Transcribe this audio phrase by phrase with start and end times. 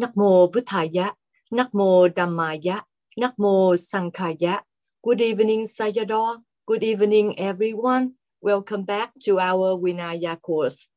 [0.00, 1.12] Nakmo Buddhaya,
[1.52, 2.80] Nakmo Dhammaya,
[3.20, 4.60] Nakmo Sankhaya.
[5.04, 6.40] Good evening, Sayadaw.
[6.66, 8.14] Good evening, everyone.
[8.40, 10.88] Welcome back to our Vinaya course.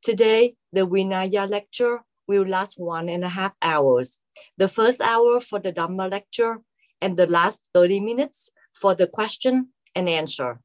[0.00, 4.20] Today, the Vinaya lecture will last one and a half hours.
[4.56, 6.58] The first hour for the Dhamma lecture
[7.00, 10.60] and the last 30 minutes for the question and answer.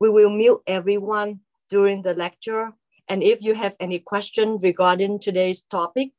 [0.00, 2.72] We will mute everyone during the lecture.
[3.06, 6.12] And if you have any question regarding today's topic,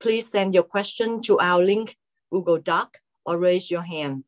[0.00, 1.96] please send your question to our link
[2.30, 4.24] Google Doc or raise your hand.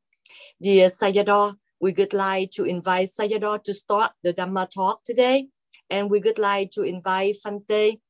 [0.60, 5.48] Dear Sayadaw, we would like to invite Sayadaw to start the Dhamma talk today.
[5.90, 8.00] And we would like to invite Bhante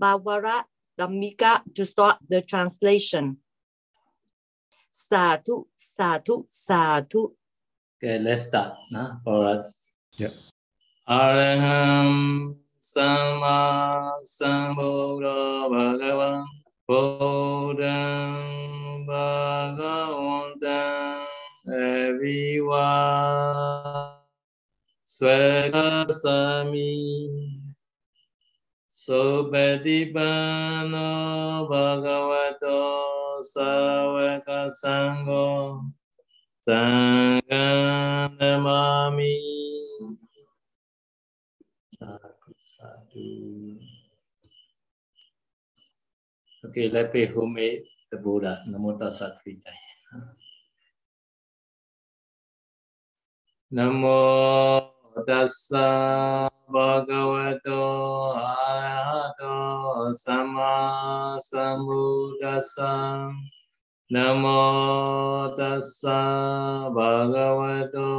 [0.00, 0.64] Bawara
[0.98, 3.38] Dhammika to start the translation.
[4.90, 7.32] Sadhu, sadhu, sadhu.
[7.98, 8.74] Okay, let's start.
[8.90, 9.64] Nah, all right.
[10.16, 10.32] Yep.
[11.08, 16.44] Araham Sama Sambuddha Bhagavan
[16.86, 18.46] Bodang
[19.02, 21.26] Bhagavantang
[21.66, 22.94] Eviva
[25.02, 26.94] Swegasami
[28.94, 31.10] Subhadipano
[31.66, 32.78] Bhagavato
[33.42, 35.82] Savaka Sangho
[36.62, 37.66] Sangha
[38.38, 39.42] Namami
[41.98, 43.74] Sadhu Sadhu
[46.66, 48.58] Okay, let's pay homage the Buddha.
[48.66, 50.34] Namo tassa three times.
[53.70, 54.90] Namo
[55.22, 63.30] tassa bhagavato arahato sama sambuddhassa.
[64.10, 68.10] Namo tassa bhagavato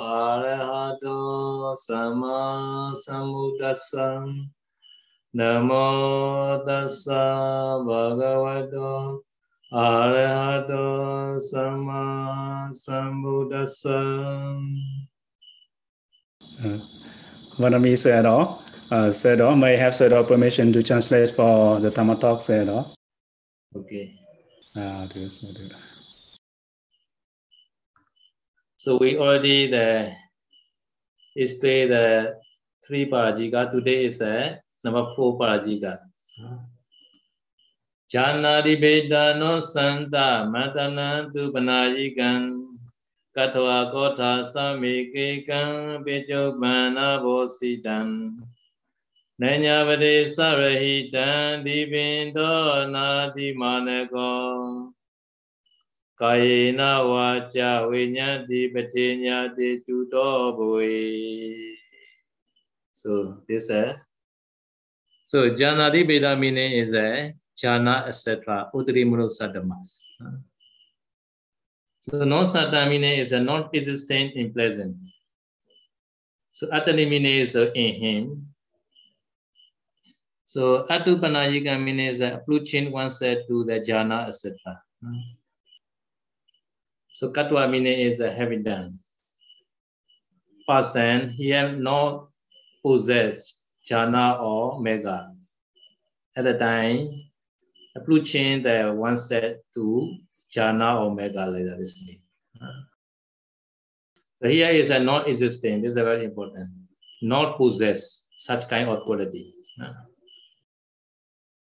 [0.00, 4.24] arahato sama sambuddhassa.
[5.32, 9.22] Namo tassa bhagavato
[9.72, 14.58] arahato sama sambuddhassa.
[16.58, 16.80] Uh,
[17.58, 18.58] Vanami Sayadaw.
[18.90, 22.92] Uh, Sayadaw, may I have Sayadaw permission to translate for the Dhamma talk, Sayadaw?
[23.76, 24.18] Okay.
[24.74, 25.70] Ah, do sadhu.
[28.78, 30.12] So we already the
[31.36, 32.34] display the
[32.84, 33.70] three parajika.
[33.70, 35.98] Today is the number four parajika.
[38.12, 42.66] Janadi Vedano Santa Matana Tu Panayikan
[43.36, 48.36] Katwa Kotha Samikekan Pechobana Bositan
[49.40, 54.90] Nanyavade Sarahitan Dibindo Nadi Manako
[56.20, 61.74] Kayena Vacha Vinyati Patinyati Chuto Bhoi
[62.92, 63.94] So this is
[65.30, 68.68] so Janadi Veda meaning is a jhana etc.
[68.74, 70.00] Uttari Sadhamas.
[72.00, 74.96] So non satta meaning is a non-existent in present.
[76.50, 78.54] So atani meaning is a in him.
[80.46, 84.58] So atupanayika meaning is a approaching oneself to the jhana etc.
[87.12, 88.98] So katwa meaning is a having done.
[90.66, 92.30] Person, he have not
[92.84, 95.32] possessed jhana or mega.
[96.36, 97.10] At the time,
[97.96, 100.16] approaching the oneself to
[100.54, 102.22] jhana or mega like that is me.
[104.42, 106.70] So here is a non-existent, this is very important.
[107.22, 109.54] Not possess such kind of quality.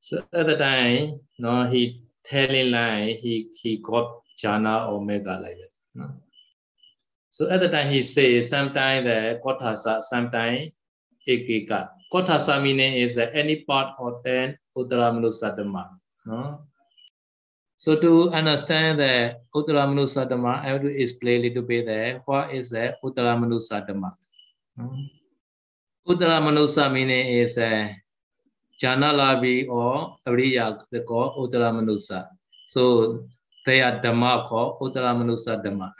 [0.00, 5.56] So at the time, no, he telling lie, he, he got jhana or mega like
[5.94, 6.10] that.
[7.30, 10.72] So at the time he says, sometimes the kotasa, sometimes
[11.28, 11.90] ekika.
[12.62, 15.90] Meaning is uh, any part of ten uttara manusadama.
[16.26, 16.60] No?
[17.76, 22.22] So to understand the uttara manusadama, I have to explain a little bit there.
[22.24, 24.14] What is the uttara manusadama?
[24.76, 24.96] No?
[26.08, 27.88] Uttara manusa meaning is uh,
[28.80, 32.28] Janalabi or Ariya, they call Uttara Manusa.
[32.68, 33.24] So
[33.64, 35.92] they are Dhamma called Uttara Manusa Dhamma.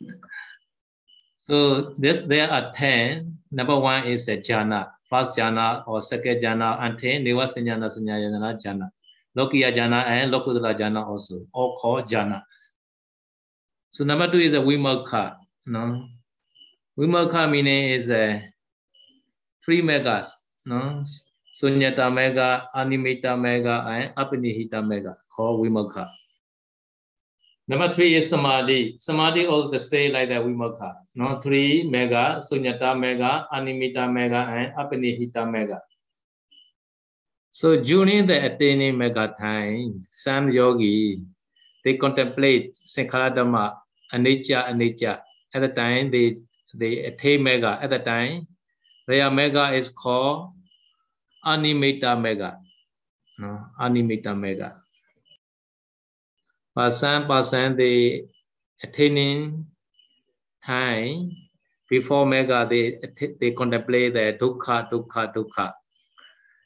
[1.48, 3.38] So this, there are 10.
[3.50, 8.60] Number one is a jhana, first jhana or second jhana, and 10 Neva Sanyana Sanyayana
[8.62, 8.90] jhana.
[9.36, 12.42] Lokiya jhana and Lokutara jhana also, all called jhana.
[13.90, 15.36] So number two is a Vimalkha.
[15.66, 16.06] No?
[16.98, 18.42] Vimalkha meaning is a
[19.64, 20.36] three megas.
[20.66, 21.04] No?
[21.60, 26.08] Sunyata mega, animita mega, and apanihita mega, called Vimalkha.
[27.68, 28.96] Number three is samadhi.
[28.96, 31.04] Samadhi also the same like that vimukha.
[31.16, 35.82] No, three mega, sunyata mega, animita mega, and apanihita mega.
[37.50, 41.20] So during the attaining mega time, some yogi,
[41.84, 43.76] they contemplate Sankhara Dhamma,
[44.14, 45.20] Anicca, Anicca.
[45.52, 46.38] At the time, they,
[46.74, 47.78] they attain mega.
[47.82, 48.46] At the time,
[49.06, 50.52] their mega is called
[51.44, 52.60] Animita mega.
[53.38, 54.80] No, Animita mega.
[56.78, 58.30] For some person, they
[58.80, 59.66] attaining
[60.62, 61.34] time
[61.90, 63.02] before mega, they
[63.40, 65.74] they contemplate the dukkha, dukkha, dukkha.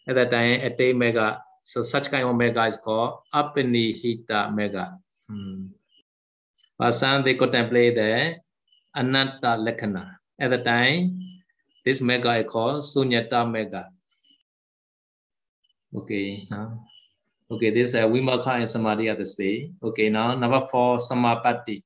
[0.07, 1.41] At that time, attain mega.
[1.65, 4.99] So such kind of mega is called apanihita mega.
[5.31, 5.73] Hmm.
[6.77, 8.37] For some, they contemplate the
[8.95, 10.17] anatta lakkhana.
[10.39, 11.25] At the time,
[11.87, 13.89] this mega is called sunyata mega.
[15.97, 16.85] Okay, now.
[17.53, 19.73] Okay, this is uh, Vimakha and Samadhi at the stage.
[19.83, 21.83] Okay, now number four, Samapatti.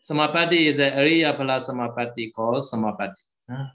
[0.00, 3.20] Samapatti is an area plus Samapatti called Samapatti.
[3.44, 3.66] Huh?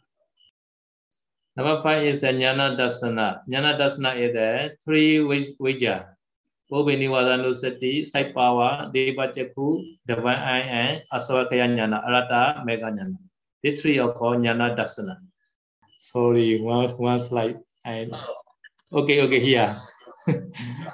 [1.55, 3.45] Number five is uh, a Jnana Dasana.
[3.47, 6.17] Jnana Dasana is the three Vijja.
[6.65, 13.19] Bobini Vadanusati, Sai Power, Deva Chakku, Divine Eye, and Asavakaya Jnana, Arata, Mega Jnana.
[13.61, 15.17] These three are called Jnana Dasana.
[15.99, 17.59] Sorry, one, one slide.
[17.85, 18.09] I,
[18.91, 19.77] okay, okay, here.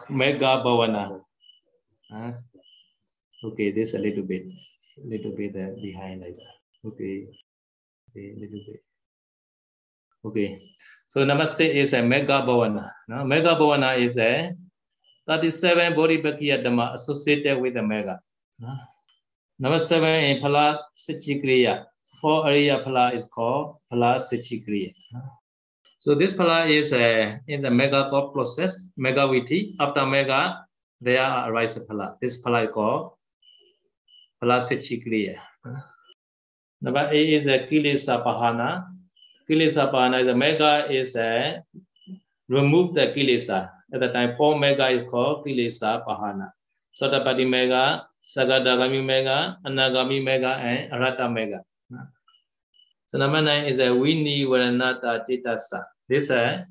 [0.10, 1.22] Mega Bhavana.
[2.12, 2.32] Huh?
[3.44, 4.44] Okay, this a little bit
[4.98, 6.56] little bit uh, behind like that.
[6.86, 7.28] Okay,
[8.10, 8.84] okay, little bit.
[10.24, 10.62] Okay,
[11.08, 12.92] so six is a mega bhavana.
[13.08, 13.26] No?
[13.26, 14.54] Mega bhavana is a
[15.28, 18.20] 37 bodhipakhiya dhamma associated with the mega.
[18.60, 18.76] No?
[19.60, 21.86] Number seven in phala sichikriya.
[22.22, 24.94] Four area phala is called phala sichikriya.
[25.14, 25.22] No?
[26.02, 29.78] So this phala is uh, in the mega thought process, mega viti.
[29.80, 30.66] After mega,
[31.00, 32.18] there arise a phala.
[32.20, 33.14] This phala is called
[34.42, 35.38] Phalasichi Kriya.
[36.82, 38.90] Number eight is a Kilesa Pahana.
[39.48, 41.62] Kilesa Pahana is a mega is a
[42.50, 43.70] remove the Kilesa.
[43.94, 46.50] At the time, four mega is called Kilesa Pahana.
[47.00, 51.62] Sotapati mega, Sagadagami mega, Anagami mega, and Arata mega.
[53.12, 55.84] So number nine is that a Vini Varanata Chitasa.
[56.08, 56.66] This is a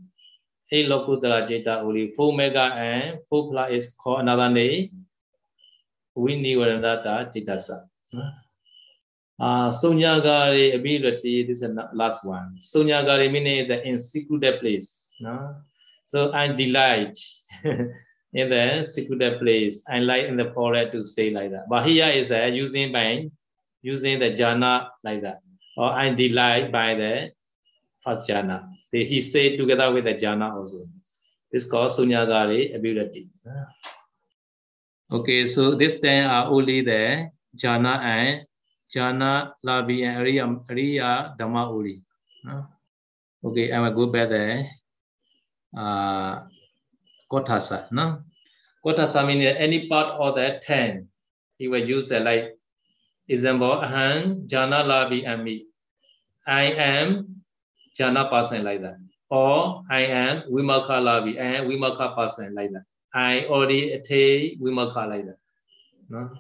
[0.73, 2.15] eight Lokutara Jeta Uri.
[2.17, 5.05] Four mega and four plus is called another name.
[6.17, 7.85] Vinivaranata Chitasa.
[9.39, 12.57] Uh, Sunyagari ability, this is the last one.
[12.63, 13.99] Sunyagari meaning the in
[14.61, 15.13] place.
[15.21, 15.57] No?
[16.07, 17.19] So I delight
[17.65, 19.83] in the secluded place.
[19.87, 21.69] I like in the forest to stay like that.
[21.69, 23.29] But here is uh, using by
[23.83, 25.41] using the jhana like that.
[25.81, 27.33] Or I delight by the
[28.05, 28.69] first jhana.
[28.93, 30.85] He said together with the jhana also.
[31.49, 33.33] This called Sunyagari ability.
[35.11, 38.47] Okay, so this ten are only the jhana and
[38.93, 42.05] jhana, labi, and ariya, ariya dhamma only.
[43.43, 44.69] Okay, I will go back there.
[45.73, 46.45] Uh,
[47.33, 48.21] kotasa, no?
[48.85, 51.09] Kotasa means any part of the ten.
[51.57, 52.61] He will use uh, like
[53.27, 55.70] example, aham, jhana, labi, and me.
[56.47, 57.43] I am
[57.99, 58.99] jhana person like that.
[59.31, 62.85] Or I am vimakha I and vimakha person like that.
[63.15, 65.39] I already attain vimakha like that.
[66.09, 66.31] No?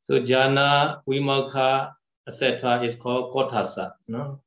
[0.00, 1.92] So jhana, vimakha,
[2.28, 2.82] etc.
[2.84, 3.94] is called kotasa.
[4.08, 4.40] No?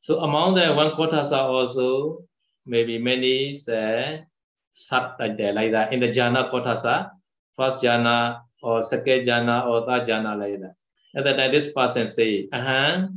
[0.00, 2.24] So among the one kotasa also,
[2.66, 4.24] maybe many say
[4.72, 5.92] sat like that, like that.
[5.92, 7.10] In the jhana kotasa,
[7.54, 10.74] first jhana or second jhana or third jhana like that.
[11.14, 13.08] At that time, this person say, uh-huh,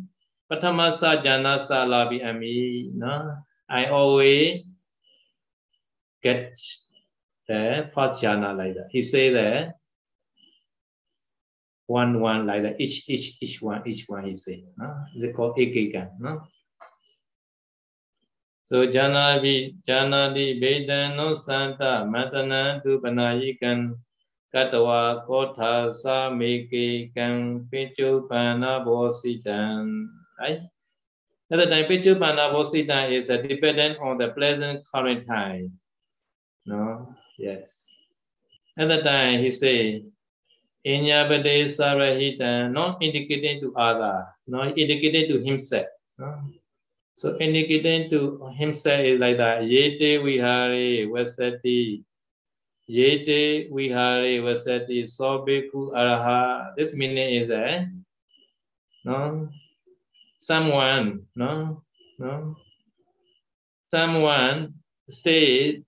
[0.49, 1.11] ပထမစဉာ
[1.45, 2.55] ဏစလာပြီးအမီ
[3.01, 3.25] နော်
[3.79, 4.47] I always
[6.25, 6.41] get
[7.47, 7.61] the
[7.93, 8.87] first jhana like that.
[8.95, 9.73] He say that
[11.99, 12.75] one one like that.
[12.83, 16.39] Each each each one each one he say နော် is called ekika နော်
[18.69, 19.55] so, jhana vi,
[19.87, 23.79] jhana di vedan no santa, matana tu panayikan
[24.53, 27.27] ကတဝါကောထာသာမေကေကံ
[27.69, 29.61] ပိစ္ဆုပန္နဘောစိတံ
[30.39, 30.59] Right?
[31.51, 32.49] At the time, pichu pana
[33.09, 35.77] is uh, dependent on the pleasant current time.
[36.65, 37.15] No?
[37.37, 37.87] Yes.
[38.77, 40.03] At the time, he say,
[40.85, 45.87] Inyabade Sarahita, not indicating to other, not indicating to himself.
[46.17, 46.41] No?
[47.15, 49.63] So indicating to himself is like that.
[49.63, 52.03] Yete vihare vasati.
[52.89, 55.07] Yete vihare vasati.
[55.07, 56.75] Sobeku araha.
[56.75, 57.85] This meaning is that eh?
[59.05, 59.49] no?
[60.45, 61.81] Someone, no?
[62.21, 62.55] No?
[63.89, 64.77] Someone
[65.09, 65.81] stay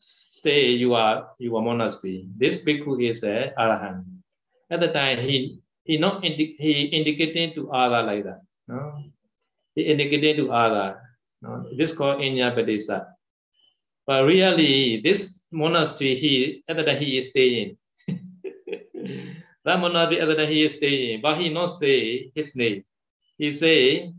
[0.00, 2.24] stay you are you are monastery.
[2.36, 4.08] This bhikkhu is a arahant.
[4.72, 8.40] At the time, he he not indi- he indicating to other like that.
[8.68, 9.04] No,
[9.76, 11.00] he indicating to other.
[11.44, 13.12] No, this called inya padesa.
[14.08, 17.76] But really, this monastery, he at the time he is staying.
[19.64, 22.84] that monastery at the time he is staying, but he not say his name.
[23.38, 24.14] He say,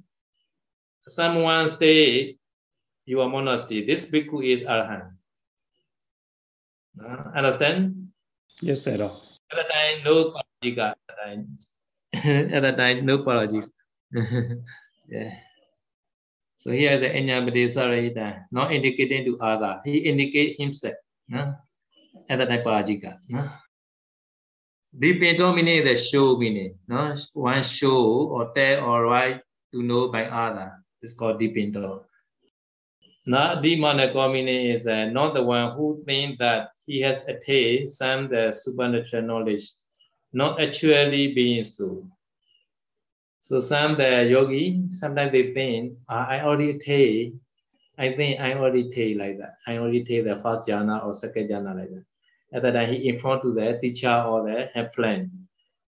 [1.08, 2.38] someone stay
[3.06, 3.86] your monastery.
[3.86, 5.14] This bhikkhu is arahant.
[7.00, 8.12] Uh, understand?
[8.62, 8.98] Yes, sir.
[9.00, 10.96] At the time, no parajika.
[10.96, 11.42] At the time,
[12.56, 13.70] at the time no parajika.
[15.10, 15.32] yeah.
[16.58, 19.82] So here is an Anyampadesarita, not indicating to other.
[19.86, 20.96] He indicate himself.
[21.28, 21.54] No?
[22.30, 23.20] At the time, parajika.
[23.30, 23.46] No?
[24.98, 26.78] Dipinto meaning the show meaning.
[26.88, 27.14] No?
[27.34, 29.42] One show or tell or write
[29.74, 30.72] to know by other.
[31.02, 32.06] It's called dipinto.
[33.28, 38.52] Now, meaning is uh, not the one who thinks that he has attained some the
[38.52, 39.74] supernatural knowledge,
[40.32, 42.08] not actually being so.
[43.42, 47.40] So some the yogi, sometimes they think, ah, I already attained,
[47.98, 49.56] I think I already attained like that.
[49.68, 52.06] I already attained the first jhana or second jhana like that.
[52.54, 55.32] At that time, he informed to the teacher or the friend.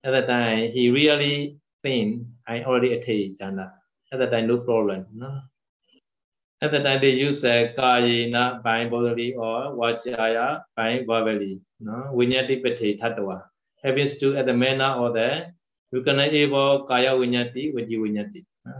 [0.04, 3.72] At that time, he really think, I already attained jhana.
[4.12, 5.06] At that time, no problem.
[5.14, 5.42] No?
[6.62, 11.62] At that time they use uh, kayena by bodily or vajaya by verbally.
[11.80, 12.12] No?
[12.12, 13.44] Vinyati pati tattva.
[13.84, 15.54] Happens to at the manner or the
[15.94, 18.46] recognizable kaya vinyati, vaji vinyati.
[18.66, 18.74] No?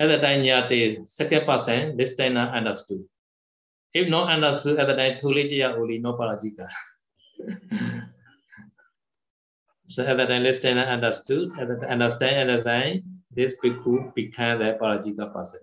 [0.00, 3.04] At that time nyate, second person, this time understood.
[3.94, 6.68] If not understood at the time, tulijaya only no parajika.
[9.86, 14.14] so at the time, this time understood, at the understand at the time, this bhikkhu
[14.14, 15.60] became the parajika person.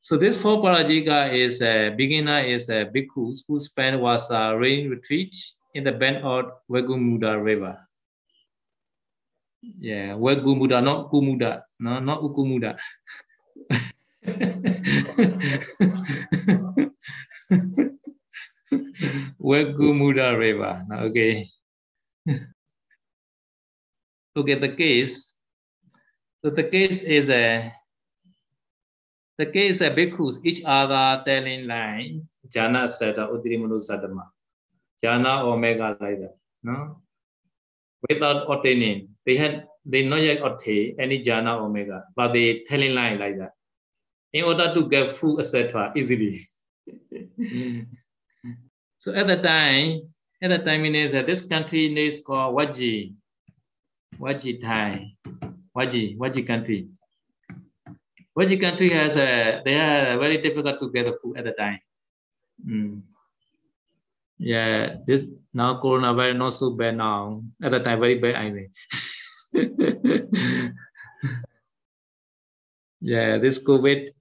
[0.00, 4.88] So this four parajika is a beginner is a bhikkhus who spent was a rain
[4.88, 5.36] retreat
[5.74, 7.76] in the bend of Wegumuda river.
[9.60, 12.78] Yeah, Wegumuda, not Kumuda, no, not Ukumuda.
[19.38, 20.84] Wegumuda Reva.
[21.08, 21.46] Okay.
[24.36, 25.34] okay, the case.
[26.44, 27.72] So the case is a
[29.38, 34.26] the case of bhikkhus, each other telling line, jhana sada, udrimanu sadama.
[35.02, 36.36] Jhana omega like that.
[36.62, 37.00] No?
[38.10, 39.14] Without attaining.
[39.24, 43.52] They had they not yet obtained any jhana omega, but they telling line like that.
[44.32, 45.92] In order to get food, etc.
[45.96, 46.40] easily.
[48.98, 53.14] so at the time, at the time means that this country is called Waji.
[54.18, 55.16] Waji Thai.
[55.74, 56.88] Waji, Waji country.
[58.36, 61.80] Waji country has a, they are very difficult to get food at the time.
[62.62, 63.02] Mm.
[64.38, 67.42] Yeah, this now coronavirus not so bad now.
[67.62, 68.70] At the time, very bad, I mean.
[73.00, 74.14] yeah, this COVID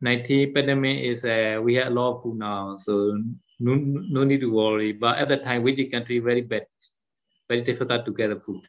[0.00, 3.18] 19 pandemic is uh, we have a lot of food now, so
[3.58, 4.92] no, no need to worry.
[4.92, 6.66] But at the time, which country very bad,
[7.48, 8.62] very difficult to get the food.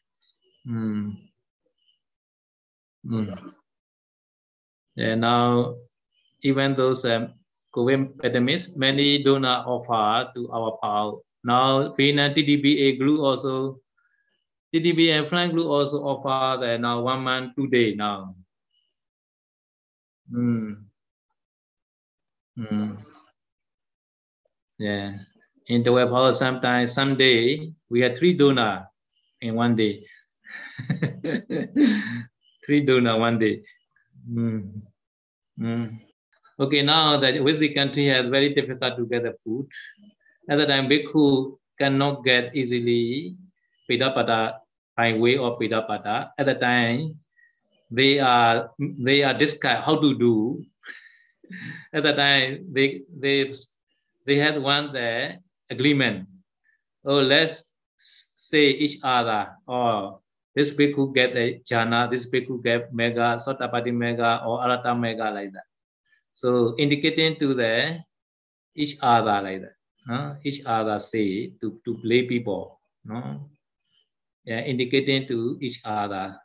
[0.67, 1.17] Mm.
[3.05, 3.53] Mm.
[4.97, 5.75] And now,
[6.41, 7.33] even those um,
[7.75, 11.21] COVID pandemics, many donor offer to our PAL.
[11.43, 13.79] Now, Finland TDBA group also,
[14.73, 18.35] TDBA Frank group also offer the now one month, two day now.
[20.33, 20.88] Mm.
[22.59, 22.99] Mm.
[24.77, 25.17] Yeah.
[25.67, 28.87] In the web hall, sometimes, someday, we have three donor
[29.39, 30.03] in one day.
[32.65, 33.63] three donor one day.
[34.29, 34.81] Mm.
[35.59, 35.99] Mm.
[36.59, 39.67] Okay, now that with the country has very difficult to get the food.
[40.49, 43.37] At the time, bhikkhu cannot get easily
[43.89, 44.59] Pidapada
[44.97, 46.31] by way of Pidapada.
[46.37, 47.15] At the time,
[47.91, 50.65] they are they are discussed how to do.
[51.93, 53.51] At the time, they they
[54.25, 55.39] they had one the
[55.69, 56.27] agreement.
[57.05, 57.65] Oh, let's
[57.97, 60.19] say each other or
[60.55, 65.53] this bhikkhu get a jhana, this bhikkhu get mega, sotapati mega, or arata mega like
[65.53, 65.67] that.
[66.33, 67.99] So indicating to the
[68.75, 69.75] each other like that.
[70.07, 70.35] No?
[70.43, 72.79] Each other say to, to play people.
[73.05, 73.49] No?
[74.45, 76.39] Yeah, indicating to each other.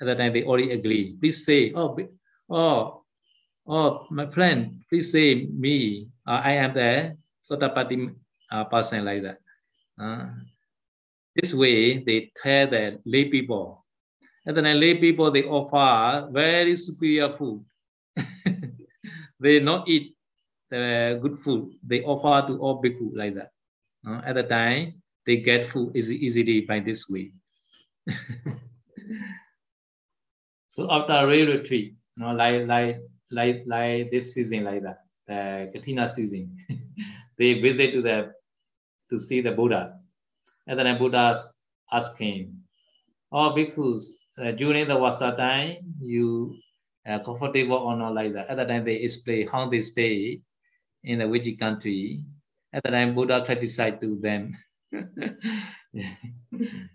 [0.00, 1.16] At that time they already agree.
[1.20, 1.98] Please say, oh,
[2.48, 3.01] oh,
[3.66, 6.08] oh, my friend, please say me.
[6.26, 8.14] Uh, I am the sotapati
[8.50, 9.38] uh, person like that.
[10.00, 10.30] Uh,
[11.36, 13.84] this way, they tell the lay people.
[14.46, 17.64] And then the lay people, they offer very superior food.
[19.40, 20.16] they not eat
[20.70, 21.72] the good food.
[21.86, 23.50] They offer to all people like that.
[24.06, 27.32] Uh, at the time, they get food easy, easily by this way.
[30.68, 32.98] so after a retreat, you know, like like
[33.32, 36.56] like like this season like that, the Katina season.
[37.38, 38.32] they visit to the
[39.10, 39.98] to see the Buddha.
[40.66, 41.34] And then the Buddha
[42.18, 42.64] him,
[43.32, 44.04] "Oh, bhikkhus,
[44.38, 46.56] uh, during the Vasa time, you
[47.06, 50.40] uh, comfortable or not like that?" At the time, they explain how they stay
[51.04, 52.24] in the which country.
[52.72, 54.52] At the time, Buddha criticized to them.
[55.92, 56.16] yeah.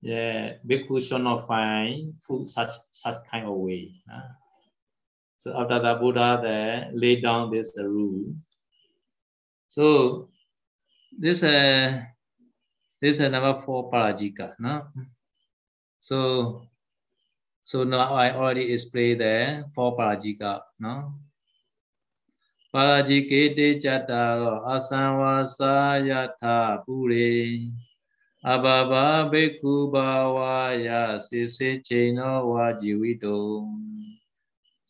[0.00, 3.92] yeah, bhikkhu should not find food such such kind of way.
[4.08, 4.41] Uh.
[5.42, 8.30] So after the Buddha then laid down this uh, rule.
[9.66, 10.28] So
[11.10, 11.98] this uh,
[13.02, 14.54] this is number four parajika.
[14.62, 14.86] No?
[15.98, 16.62] So
[17.64, 20.62] so now I already explained the four parajika.
[20.78, 21.18] No?
[22.72, 27.66] Parajikete chattaro asanvasa yatha pure
[28.46, 33.82] abhava bhikkhu bhavaya sise cheno vajivitom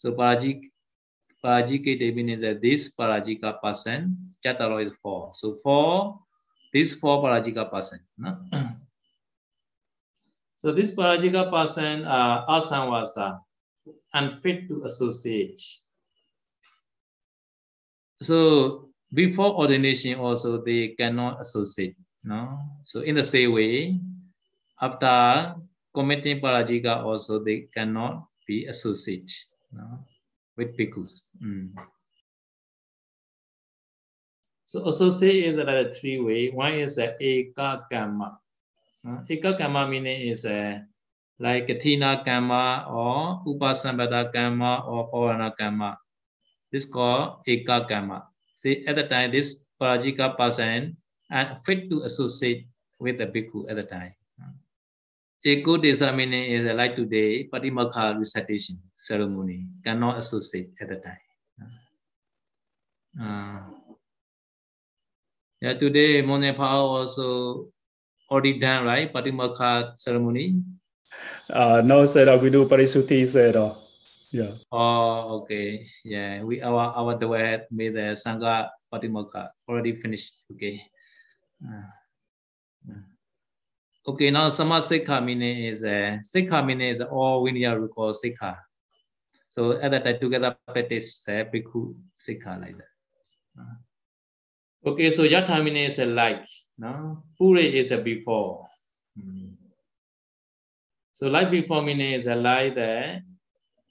[0.03, 0.67] so parajik
[1.39, 2.11] parajikate
[2.43, 5.31] that this parajika person chataro is four.
[5.31, 6.19] So four
[6.75, 8.35] this four parajika person no?
[10.59, 13.39] so this parajika person are asamvasa
[14.15, 15.63] unfit to associate.
[18.19, 21.95] So before ordination also they cannot associate
[22.27, 22.59] no?
[22.83, 24.03] So in the same way
[24.83, 25.55] after
[25.95, 30.05] committing parajika also they cannot be associated no,
[30.57, 31.29] with pickles.
[31.43, 31.71] mm.
[34.65, 38.37] so associate is there are three way one is a eka kamma
[39.07, 40.85] uh, eka meaning is a
[41.39, 45.97] like tina kamma or upasambata kamma or pawana kamma
[46.73, 47.85] This called Eka
[48.57, 50.97] See, at the time, this Parajika person
[51.31, 52.67] and fit to associate
[52.99, 54.15] with the bhikkhu at the time.
[55.45, 61.19] Eko Desa meaning is like today, Patimakha recitation ceremony, cannot associate at the time.
[63.19, 63.61] Uh,
[65.61, 67.69] yeah, today Mone Pao also
[68.31, 69.13] already done, right?
[69.13, 70.63] Patimakha ceremony.
[71.51, 73.53] Uh, no, sir, we do Parisuti, sir.
[74.31, 74.57] Yeah.
[74.73, 75.85] Oh, okay.
[76.05, 80.41] Yeah, we our our duet with the Sangha Patimokkha already finished.
[80.55, 80.81] Okay.
[81.61, 81.91] Uh,
[82.89, 83.12] uh.
[84.07, 88.59] Okay, now Samasikha meaning is uh, Sikha meaning is all we need to recall Sikha.
[89.49, 92.93] So at that time together practice uh, Bhikkhu Sikha like that.
[93.59, 94.91] Uh.
[94.91, 96.47] Okay, so Yatha meaning is a like.
[96.79, 97.23] No?
[97.39, 98.67] Puri is a before.
[99.17, 99.55] Hmm.
[101.13, 103.23] So like before meaning is a like that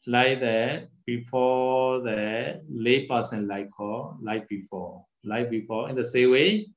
[0.07, 6.31] like that before the lay person like call like before like before in the same
[6.31, 6.67] way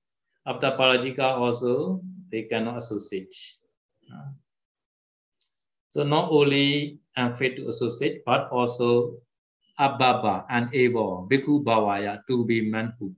[0.46, 2.02] after parajika also
[2.34, 3.34] they cannot associate
[4.10, 4.30] ah.
[5.94, 8.88] so not only unfit to associate but also
[9.86, 13.14] ababa unable bhikkhu bhavaya to be manhood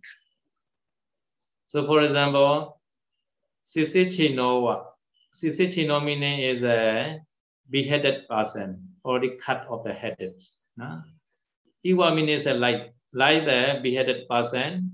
[1.72, 2.80] so for example
[3.72, 4.76] sisichinowa
[5.40, 6.80] sisichino meaning is a
[7.70, 10.18] beheaded person already cut off the head.
[10.76, 10.84] No?
[10.84, 11.02] Ah.
[11.86, 14.90] Iwa means like, like the beheaded person.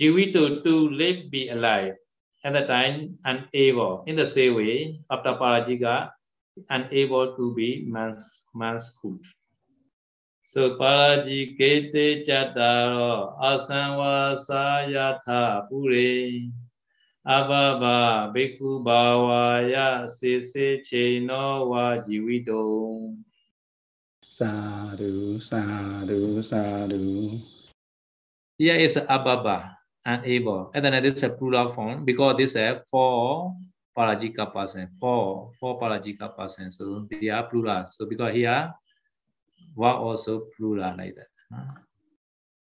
[0.00, 1.94] Jivitu to live, be alive.
[2.44, 6.10] at the time unable, in the same way, Aptaparajiga,
[6.70, 7.86] unable to be
[8.54, 9.24] manhood.
[10.44, 16.50] So parajikete chataro asanvasayatha pure
[17.22, 23.14] abhava bhikkhu bhavaya sese cheno vajivido.
[24.24, 27.38] Sadhu, sadhu, sadhu.
[28.58, 30.70] Here is abhava and able.
[30.74, 33.54] And then this is a plural form because this is for
[33.96, 36.70] parajika person, for for parajika person.
[36.70, 37.86] So they are plural.
[37.86, 38.72] So because here
[39.76, 41.28] were also plural like that.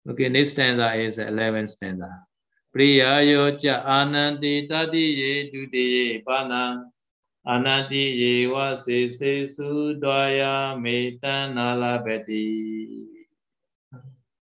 [0.09, 2.25] Okay, next stanza is 11 stanza.
[2.73, 6.89] Priya yoja anandi tadiye dudiye bana
[7.45, 13.05] anandi yewa se se su dvaya metana labati.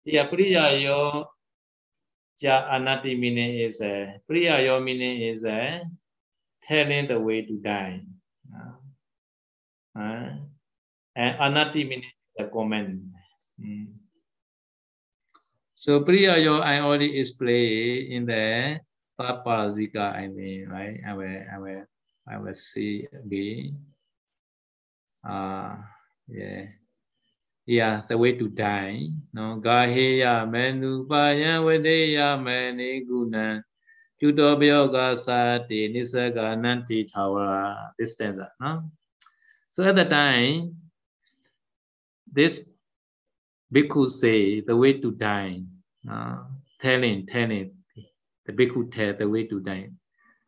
[0.04, 1.35] Yeah, priya yo
[2.42, 5.84] Ja anati meaning is a priya yo meaning is a
[6.68, 8.04] telling the way to die.
[9.96, 10.36] Uh,
[11.16, 13.00] and anati meaning the comment.
[13.56, 13.96] Mm.
[15.76, 18.80] So priya yo I already explained in the
[19.20, 21.00] zika I mean, right?
[21.08, 21.84] I will, I will,
[22.28, 23.80] I will see again.
[25.24, 25.78] Uh,
[26.28, 26.68] yeah.
[27.66, 29.10] Yeah, the way to die.
[29.34, 33.64] No, Gaheya menu payan vedeya meni guna.
[34.22, 38.92] Judo byoga sati nisaga nanti thawara This stanza, no?
[39.72, 40.78] So at the time,
[42.32, 42.70] this
[43.74, 45.64] bhikkhu say the way to die,
[46.04, 46.46] no?
[46.80, 47.72] telling, telling,
[48.46, 49.90] the bhikkhu tell the way to die.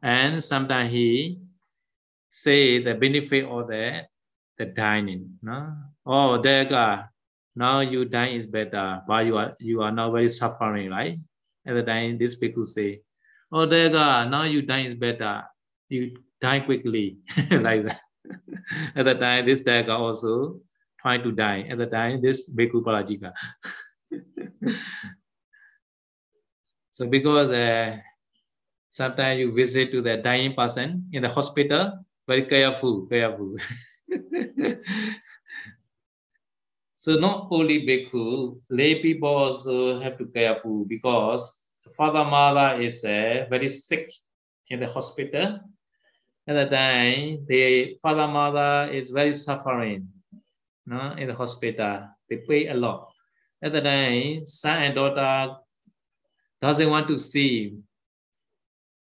[0.04, 1.40] And sometimes he
[2.30, 4.06] say the benefit of the,
[4.58, 5.40] the dining.
[5.42, 5.74] No?
[6.08, 7.04] Oh, there go.
[7.56, 11.20] Now you die is better, but you are you are now very suffering, right?
[11.68, 13.02] At the time, this bhikkhu say,
[13.52, 14.24] Oh, there go.
[14.30, 15.44] Now you die is better.
[15.90, 17.18] You die quickly,
[17.52, 18.00] like that.
[18.96, 20.62] At the time, this Daga uh, also
[21.02, 21.68] trying to die.
[21.70, 23.34] At the time, this Bhikkhu Parajika.
[26.94, 27.98] so because uh,
[28.90, 33.56] sometimes you visit to the dying person in the hospital, very careful, careful.
[37.08, 41.64] so not only bhikkhu, lay people also have to careful because
[41.96, 44.12] father mother is uh, very sick
[44.68, 45.62] in the hospital.
[46.46, 50.10] At the time, the father mother is very suffering
[50.86, 52.10] no, in the hospital.
[52.30, 53.08] They pay a lot.
[53.64, 55.56] At the time, son and daughter
[56.62, 57.80] doesn't want to see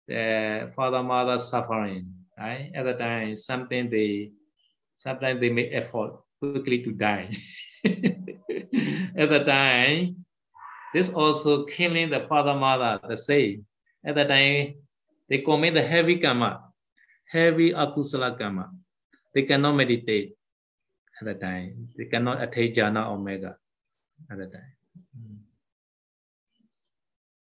[0.07, 2.07] the father mother suffering.
[2.37, 2.71] Right?
[2.73, 4.31] At the time, something they
[4.95, 7.35] sometimes they make effort quickly to die.
[7.85, 10.25] At the time,
[10.93, 13.65] this also killing the father mother the same.
[14.03, 14.75] At the time,
[15.29, 16.71] they commit the heavy karma,
[17.27, 18.71] heavy akusala karma.
[19.33, 20.33] They cannot meditate
[21.21, 21.89] at the time.
[21.97, 23.57] They cannot attain jhana omega
[24.31, 24.73] at the time.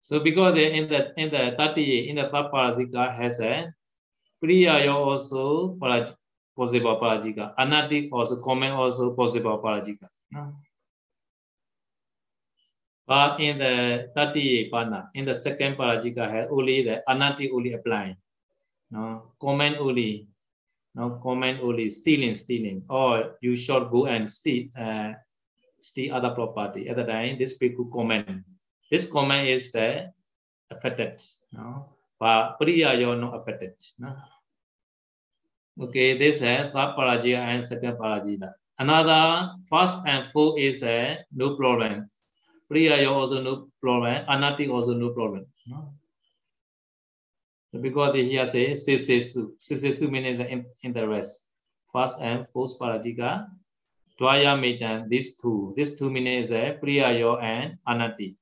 [0.01, 2.51] So because in the in the tati in the third
[3.15, 3.73] has a
[4.43, 6.13] priya also paraj,
[6.61, 7.57] possible parajika.
[7.57, 10.13] Anati also comment also possible parajika.
[10.31, 10.61] No?
[13.09, 18.17] But in the tati pana, in the second parajika has only the anati only applying.
[18.93, 20.29] No comment only.
[20.95, 25.15] No comment only stealing, stealing, or you should go and steal, uh,
[25.81, 26.89] steal other property.
[26.91, 28.43] At the time, this people comment
[28.91, 30.11] this comment is uh,
[30.69, 31.95] affected, no?
[32.19, 33.79] but Priya you're not affected.
[33.99, 34.19] No?
[35.81, 38.53] Okay, this is third parajika and second parajika.
[38.79, 42.09] Another first and fourth is a no problem.
[42.69, 44.25] Priya also no problem.
[44.29, 45.47] Anati also no problem.
[45.67, 45.95] No?
[47.81, 49.57] Because here say sisesu.
[49.57, 51.49] Sisesu means in, in the rest.
[51.93, 53.49] First and fourth parajika.
[54.21, 55.73] Dwaya metan, these two.
[55.77, 57.09] These two means uh, Priya
[57.41, 58.37] and Anati.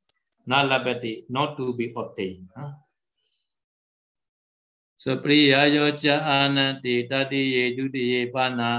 [0.49, 2.49] nalabati, not to be obtained.
[5.03, 8.71] စပရိယယောချအာနတိတတိယေဒုတိယေပနာ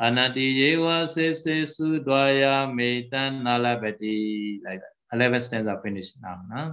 [0.00, 4.16] အာနတိယေဝဆေဆေစုဒွာယာမေတ္တနာလပတိ
[4.64, 6.70] လိုက်တာ11 stanza finish now နော်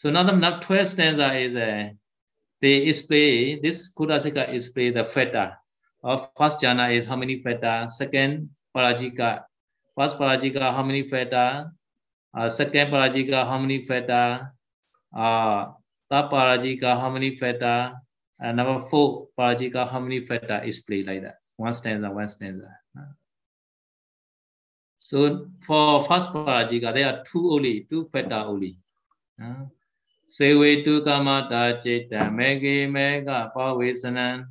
[0.00, 1.72] so now n u m b e 12 stanza is uh, a
[2.62, 3.30] they display
[3.64, 5.46] this kudasika is play the feta.
[6.10, 7.74] of first jhana is how many feta?
[7.98, 8.32] second
[8.74, 9.30] parajika
[9.96, 11.44] first parajika how many feta?
[12.36, 14.22] uh, second parajika how many feta?
[15.22, 15.60] uh,
[16.10, 18.00] Third Parajika harmony feta.
[18.40, 21.38] And number four Parajika harmony feta is played like that.
[21.56, 22.70] One stanza, one stanza.
[24.98, 28.78] So for first Parajika, there are two only, two feta only.
[29.42, 29.64] Uh,
[30.28, 34.44] Se we tu kama ta cheta mege mega pa vesanan.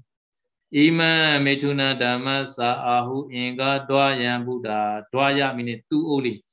[0.73, 5.05] Ima metuna dhamma sa ahu inga dwayam buddha.
[5.13, 6.43] Dwaya meaning two only.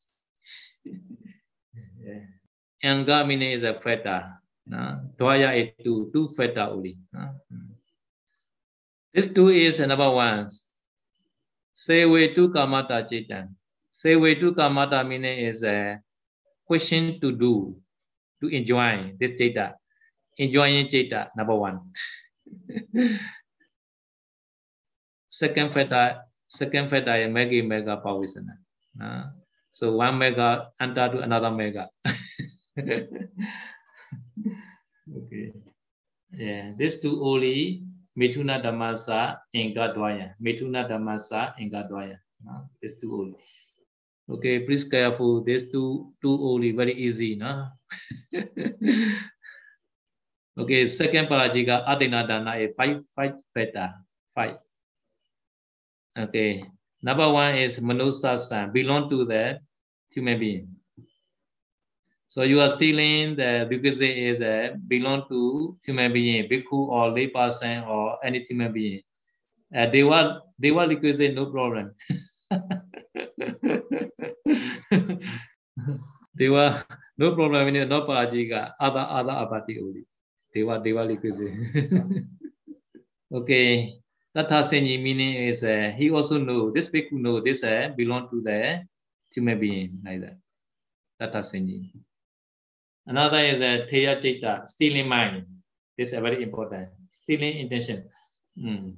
[2.85, 4.44] Anga meaning is a feta.
[4.69, 6.97] Dwaya is two, two feta only.
[7.13, 7.35] No?
[9.13, 10.49] This two is number one.
[11.75, 13.55] Sewe tu kamata chitan.
[13.93, 16.01] Sewe tu kamata meaning is a
[16.67, 17.77] question to do,
[18.41, 19.77] to enjoy this data.
[20.39, 21.79] Enjoying data, number one.
[25.29, 28.59] second feta, second feta is mega mega pavisana.
[28.97, 29.31] No?
[29.71, 31.91] So one mega enter to another mega.
[35.19, 35.53] okay.
[36.35, 37.85] Yeah, this two only
[38.19, 40.35] Mithuna Dhammasa Ingadvaya.
[40.43, 42.19] Mithuna Dhammasa Ingadvaya.
[42.43, 42.69] No?
[42.83, 43.41] This two only.
[44.31, 45.45] Okay, please careful.
[45.45, 47.69] This two two only very easy, no?
[50.59, 54.01] okay, second parajika Adina Dana is five five theta.
[54.35, 54.59] Five.
[56.17, 56.65] Okay.
[57.05, 59.61] Number one is Manusa San, belong to the
[60.09, 60.73] human being.
[62.35, 67.15] So you are stealing the because it is a belong to human being, bhikkhu or
[67.15, 69.03] lay person or any human being.
[69.71, 71.95] Uh, they were they were requisite, no problem.
[76.35, 76.83] they were
[77.17, 80.03] no problem in no parajika, other other abati only.
[80.53, 81.55] They were they were requisite.
[83.33, 83.95] okay.
[84.35, 88.43] Tata Senji meaning is uh, he also know this bhikkhu know this uh, belong to
[88.43, 88.83] the
[89.33, 90.35] human being like that.
[91.15, 91.95] tata Senji.
[93.07, 95.47] Another is a Teya Chitta, stealing mind.
[95.99, 96.89] This is very important.
[97.11, 98.09] Stealing intention.
[98.59, 98.97] Mm.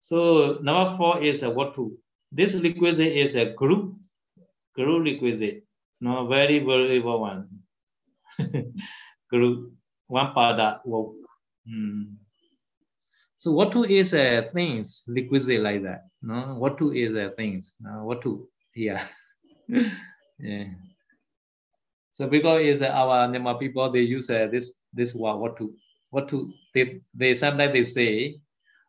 [0.00, 1.96] So number four is a what to.
[2.32, 3.94] This requisite is a group,
[4.74, 5.64] group requisite.
[6.00, 7.48] No, very valuable one.
[9.30, 9.72] group,
[10.06, 11.14] one pada work.
[11.68, 12.16] Mm.
[13.36, 16.08] So what to is a things requisite like that.
[16.22, 17.74] No, what to is a things.
[17.80, 19.04] No, what to yeah.
[20.38, 20.64] yeah.
[22.12, 25.74] So because is our Myanmar people they use uh, this this word what to
[26.10, 28.40] what to they they sometimes they say,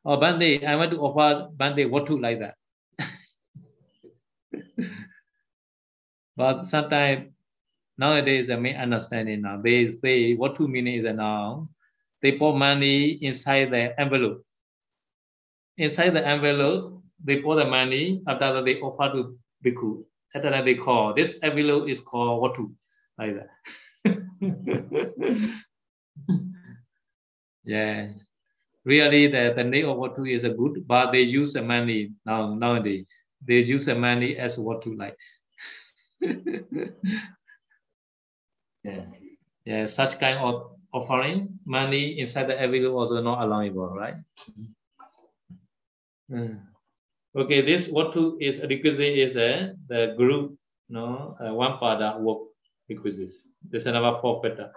[0.05, 2.55] oh Bande, I want to offer Bande what to like that.
[6.35, 7.31] but sometimes
[7.97, 9.61] nowadays I may understanding now.
[9.61, 11.69] They say what to mean is a noun.
[12.21, 14.43] They put money inside the envelope.
[15.77, 20.03] Inside the envelope, they put the money after that they offer to bhikkhu.
[20.33, 22.71] After that they call this envelope is called what to
[23.29, 23.49] that.
[27.63, 28.09] yeah,
[28.83, 32.53] really the, the name of Watu is a good, but they use the money now
[32.53, 33.05] nowadays.
[33.45, 35.17] They use the money as Watu like.
[38.83, 39.05] yeah,
[39.65, 44.15] yeah, such kind of offering money inside the envelope also not allowable, right?
[46.29, 46.59] Mm.
[47.35, 50.57] Okay, this Watu is requisite is the, the group,
[50.89, 52.50] no, uh, one pada work
[52.91, 53.47] requisites.
[53.63, 54.71] This is another four factor.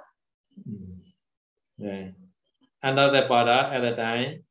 [0.62, 1.02] Mm.
[1.78, 2.14] Yeah.
[2.82, 4.44] Another pada at a time,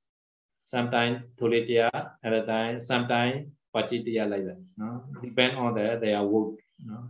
[0.63, 4.61] sometimes tulitya at a time, sometimes pachitya like that.
[4.75, 5.05] No?
[5.21, 6.59] Depend on the, their work.
[6.83, 7.09] No?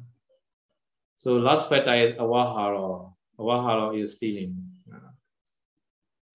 [1.17, 3.09] So last factor is avahara.
[3.39, 4.59] Avahara is stealing.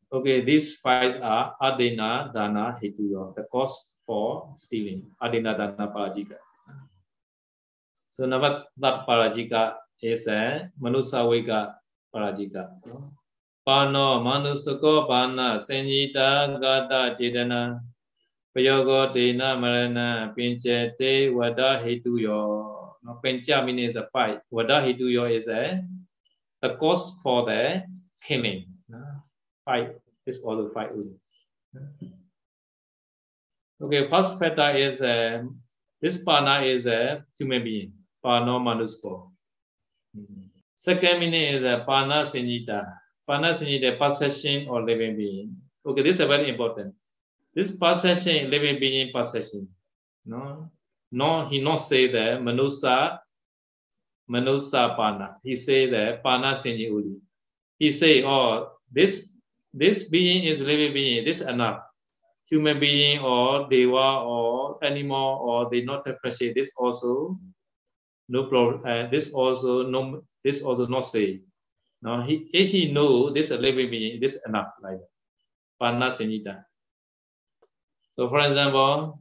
[0.09, 5.04] Okay, these five are adena, dana, hituya, the cost for stealing.
[5.20, 6.40] Adena, dana, parajika.
[8.09, 11.75] So number that parajika is a manusavika
[12.15, 12.71] parajika.
[13.67, 17.81] Pano manusako pana senyita gata chetana
[18.57, 22.97] payogo dena marana pinche te wada hituyo.
[23.03, 24.41] No, pincha means a fight.
[24.51, 25.81] Wada hituyo is a eh?
[26.63, 27.83] the cause for the
[28.23, 28.67] killing.
[29.65, 29.95] Fight
[30.27, 30.91] is also fight.
[33.81, 35.47] Okay, first factor is a,
[36.03, 37.93] this pana is a human being.
[38.25, 39.31] Pano manusko.
[40.78, 42.87] Second meaning is uh, pana sinita.
[43.26, 45.57] Pana sinita, possession or living being.
[45.85, 46.94] Okay, this is very important.
[47.54, 49.68] This possession, living being possession.
[50.24, 50.70] No,
[51.11, 53.18] no, he not say that manusa,
[54.31, 55.37] manusa pana.
[55.42, 57.18] He say that pana sinji uli.
[57.78, 59.33] He say, oh, this
[59.74, 61.24] this being is living being.
[61.24, 61.83] This enough.
[62.50, 66.54] Human being or deva or animal or they not differentiate.
[66.54, 67.37] This also
[68.29, 68.85] no problem.
[68.85, 70.23] Uh, this also no.
[70.45, 71.41] This also not say.
[72.03, 75.01] No, he if he know this living being, this enough like
[75.81, 76.62] Pana Sinita.
[78.14, 79.19] So for example,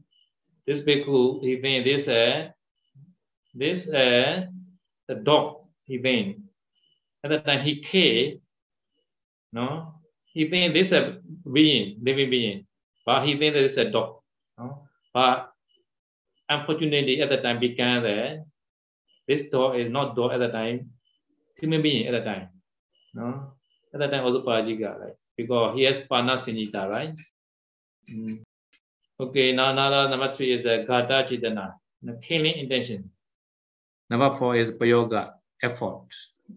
[0.68, 2.52] this bhikkhu, he think this uh,
[3.56, 4.46] this uh,
[5.08, 6.38] the dog he think.
[7.24, 8.42] At the time he came,
[9.52, 11.18] no, he think this a
[11.52, 12.68] being, living being,
[13.06, 14.22] but he think that it's a uh, dog.
[14.60, 14.86] No?
[15.14, 15.50] But
[16.48, 18.46] unfortunately at the time began there,
[19.28, 20.90] this door is not door at the time,
[21.60, 22.50] human being at the time.
[23.14, 23.54] No?
[23.94, 25.16] At the time also Parajika, right?
[25.36, 27.14] Because he has Pana Sinita, right?
[28.10, 28.44] Mm.
[29.20, 33.10] Okay, now another number three is a uh, Gata Chitana, the killing intention.
[34.10, 36.08] Number four is Payoga, effort.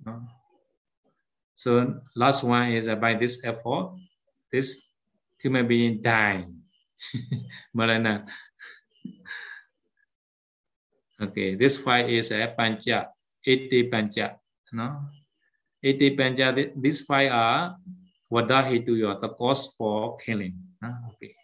[0.06, 0.22] No?
[1.54, 3.96] So last one is uh, by this effort,
[4.52, 4.86] this
[5.40, 6.62] human being dying.
[7.74, 8.26] Marana.
[11.20, 13.12] Okay, this five is a pancha,
[13.44, 14.40] 80 pancha.
[14.72, 15.04] No?
[15.84, 17.76] 80 pancha, these five are
[18.32, 20.56] vada hituya, the cause for killing.
[20.80, 21.36] Okay.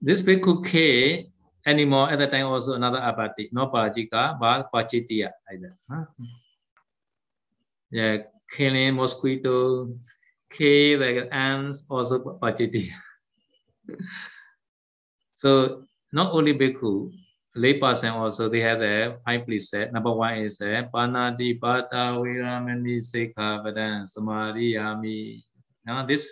[0.00, 1.32] This bhikkhu K
[1.64, 5.76] anymore at the time also another apati, no parajika, but pachitiya, like that.
[5.88, 6.04] Huh?
[7.90, 9.88] Yeah, killing mosquito,
[10.50, 12.92] K like ants, also pachitiya.
[15.40, 17.12] so not only bhikkhu,
[17.56, 19.92] lay person also they have a five preset.
[19.92, 25.42] Number one is a panati pata viramani sikha vadan samadhiyami.
[25.84, 26.28] Now this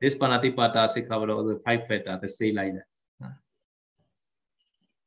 [0.00, 2.86] this panati pata sikha vadan also five factor they stay like that.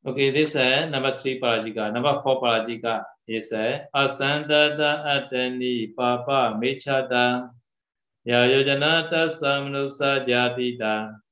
[0.05, 1.93] Okay, this is number three parajika.
[1.93, 7.49] Number four parajika is uh, a asandata atani papa mechata
[8.25, 11.22] ya yojanata samnusa jatita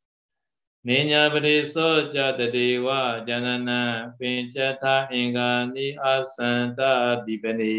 [0.88, 2.88] နေညာပရိသောကြတတေဝ
[3.26, 3.70] ဇနန
[4.18, 6.80] ပင်ចထာအင်္ဂာနိအာသန္တ
[7.26, 7.76] ဒီပနေ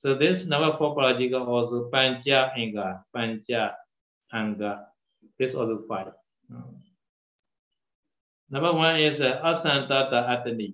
[0.00, 3.76] So this number four parajika also pancha inga pancha
[4.32, 4.72] anga
[5.38, 6.12] this also five
[8.48, 10.68] number one is uh, asantata atani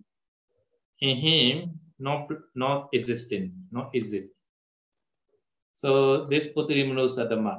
[1.00, 4.30] in him not not existing not exist
[5.74, 5.90] so
[6.30, 7.54] this putrimano sadama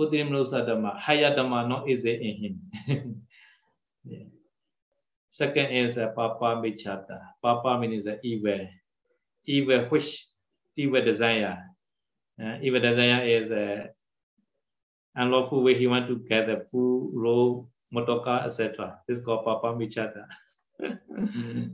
[0.00, 3.22] Putrimno Dhamma, higher Dhamma not easy in him.
[4.04, 4.24] yeah.
[5.28, 7.20] Second is a Papa Michata.
[7.42, 8.66] Papa means uh, evil.
[9.44, 10.26] Evil wish,
[10.76, 11.66] evil desire.
[12.42, 13.90] Uh, evil desire is a
[15.14, 18.98] unlawful way he want to get the food, row, motoka, etc.
[19.06, 20.24] This is called Papa Michata.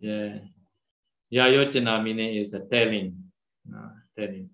[0.00, 0.38] yeah.
[1.32, 3.16] Yayochana meaning is a telling.
[3.74, 4.50] Uh, telling.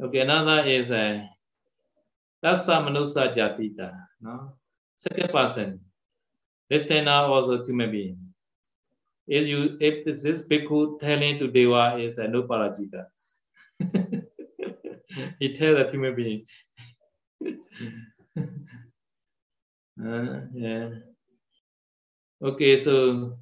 [0.00, 1.26] Okay, another is uh,
[2.44, 3.94] Tassa Manusa Jatita.
[4.20, 4.54] No?
[4.96, 5.80] Second person.
[6.70, 8.18] Listener also human being.
[9.26, 13.06] If you if this is bhikkhu telling to Deva is a uh, no parajita.
[15.40, 16.46] he tell the human being.
[20.04, 20.90] uh, yeah.
[22.42, 23.36] Okay, so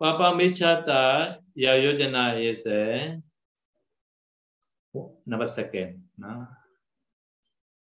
[0.00, 3.20] Papa Michata Yayojana is a
[5.26, 6.02] number second.
[6.16, 6.46] No?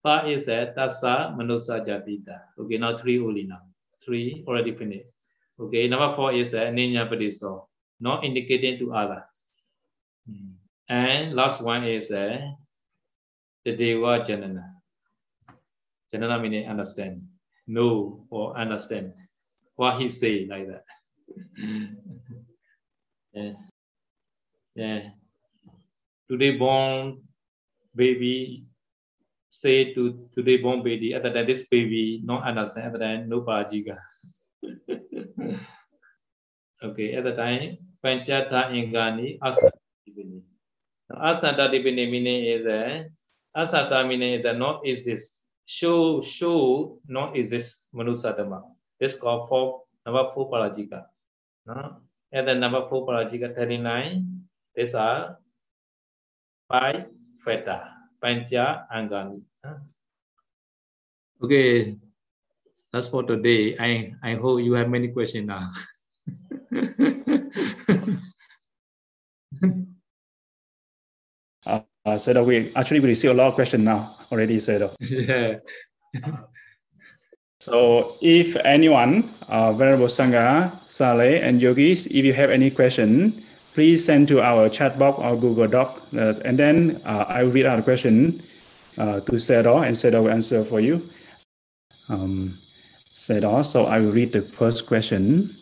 [0.06, 2.54] What is a tassa manusa jatita.
[2.56, 3.66] Okay, now three only now.
[4.04, 5.10] Three already finished.
[5.58, 7.66] Okay, number four is that ninya padiso,
[7.98, 9.26] not indicating to Allah.
[10.22, 10.62] Hmm.
[10.86, 12.38] And last one is that
[13.64, 14.78] the deva janana.
[16.14, 17.26] Janana meaning understand,
[17.66, 19.10] know or understand
[19.74, 20.84] what he say like that.
[23.34, 23.58] yeah.
[24.76, 25.02] Yeah.
[26.30, 27.26] Today born
[27.90, 28.70] baby
[29.60, 33.96] say to today born baby, other than this baby, not understand, other than no parajiga.
[36.82, 40.42] okay, at the time, Panchata Ingani Asanta Dipini.
[41.10, 43.04] Asanta Dipini meaning is a
[43.56, 45.42] Asanta meaning is a not exist.
[45.66, 48.62] Show show not exist Manusatama.
[49.00, 51.06] This called for number four parajika.
[51.66, 51.96] No?
[52.30, 54.44] And the number four parajika 39,
[54.76, 55.38] these are
[56.68, 57.06] five
[57.44, 57.95] feta.
[58.26, 59.38] Pancha Angani.
[61.38, 61.94] Okay,
[62.90, 63.78] that's for today.
[63.78, 65.70] I, I hope you have many questions now.
[71.66, 74.98] uh, uh, so that we actually we receive a lot of questions now already, Sayadaw.
[75.06, 75.62] Yeah.
[77.60, 83.45] so if anyone, uh, Venerable Sangha, Saleh, and yogis, if you have any question,
[83.76, 87.50] please send to our chat box or Google Doc, uh, and then uh, I will
[87.50, 88.42] read out the question
[88.96, 91.06] uh, to Sayadaw, and Sayadaw will answer for you.
[92.08, 92.56] Um,
[93.14, 95.54] Sayadaw, so I will read the first question.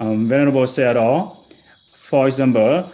[0.00, 1.36] Um, Venerable Sayadaw,
[1.94, 2.90] for example,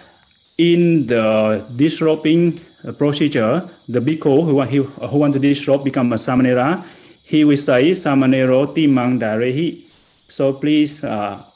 [0.59, 2.61] in the disrobing
[2.99, 6.85] procedure, the bhikkhu who, want, who want to disrobe become a samanera,
[7.25, 9.85] he will say samanero timang darehi.
[10.29, 11.48] So please uh, uh,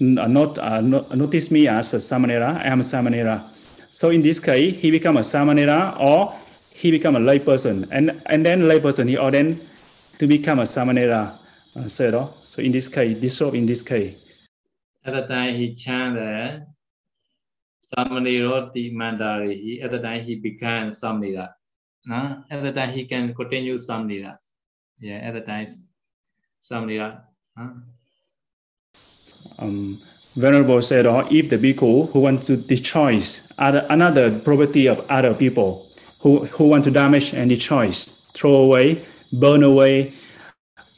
[0.00, 2.56] not, uh, not, notice me as a samanera.
[2.56, 3.48] I am a samanera.
[3.90, 6.34] So in this case, he become a samanera or
[6.72, 9.60] he become a layperson, and and then layperson he ordained
[10.18, 11.38] to become a samanera.
[11.76, 14.16] Uh, so, in this case, dissolve in this case.
[15.04, 16.66] At the time he chanted
[17.96, 21.48] Samanero Mandari, he at the time he became Samnira.
[22.06, 22.42] No?
[22.50, 24.38] At the time he can continue Samnira.
[24.98, 25.66] Yeah, at the time
[26.60, 27.22] Samnira.
[27.56, 27.70] Huh?
[29.58, 30.00] Um,
[30.36, 33.20] Venerable said, or if the bhikkhu who want to destroy
[33.58, 35.88] other, another property of other people,
[36.20, 37.90] who, who want to damage and destroy,
[38.34, 40.14] throw away, burn away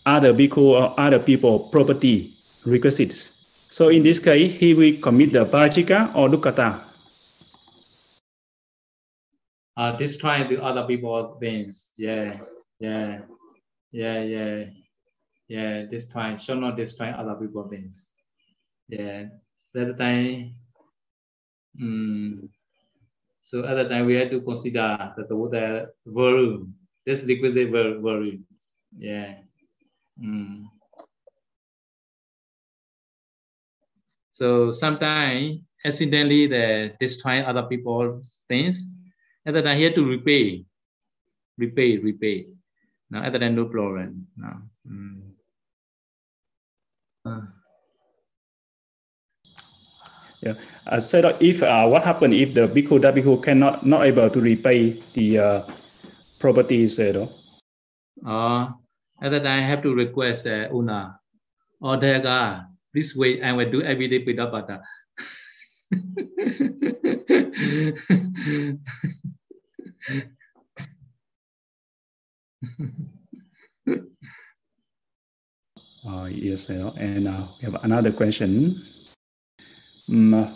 [0.05, 2.35] other bhikkhu or other people property
[2.67, 3.33] requisites.
[3.69, 6.81] So in this case, he will commit the parajika or dukkata.
[9.75, 11.89] Uh, the other people things.
[11.97, 12.37] Yeah,
[12.79, 13.21] yeah,
[13.91, 14.65] yeah, yeah,
[15.49, 15.83] yeah.
[15.87, 18.12] Destroy, should not destroy other people things.
[18.89, 19.25] Yeah,
[19.75, 20.55] that time,
[21.81, 22.51] um,
[23.41, 26.75] so at that time we had to consider that the water volume,
[27.07, 28.45] this requisite volume.
[28.97, 29.35] Yeah.
[30.21, 30.67] Mm.
[34.33, 38.87] So sometimes accidentally they destroy other people's things.
[39.45, 40.65] That time he had to repay,
[41.59, 42.47] repay, repay.
[43.11, 44.27] Now that time no problem.
[44.37, 44.53] No.
[44.89, 45.23] Mm.
[47.25, 47.62] Uh.
[50.43, 50.59] Yeah.
[50.87, 54.41] Uh, so if uh, what happened if the bhikkhu that bhikkhu cannot not able to
[54.43, 55.63] repay the uh,
[56.43, 57.31] properties, you know?
[58.27, 58.75] Uh,
[59.23, 61.15] at that time, I have to request uh, Una
[61.81, 64.83] or Daga, this way I will do every day Pidapata.
[76.03, 78.75] Uh, yes, and uh, we have another question.
[80.13, 80.55] Um,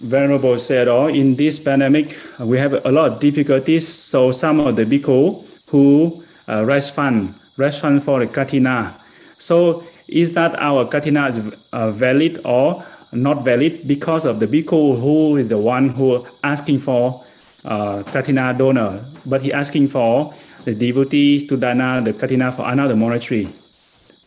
[0.00, 3.86] Venerable said, oh, in this pandemic, we have a lot of difficulties.
[3.86, 8.94] So some of the bhikkhu who uh, raise fund, raise fund for the katina.
[9.38, 11.40] So is that our katina is
[11.72, 16.78] uh, valid or not valid because of the bhikkhu who is the one who asking
[16.78, 17.24] for
[17.64, 20.32] uh, katina donor, but he asking for
[20.64, 23.52] the devotees to dana the katina for another monastery.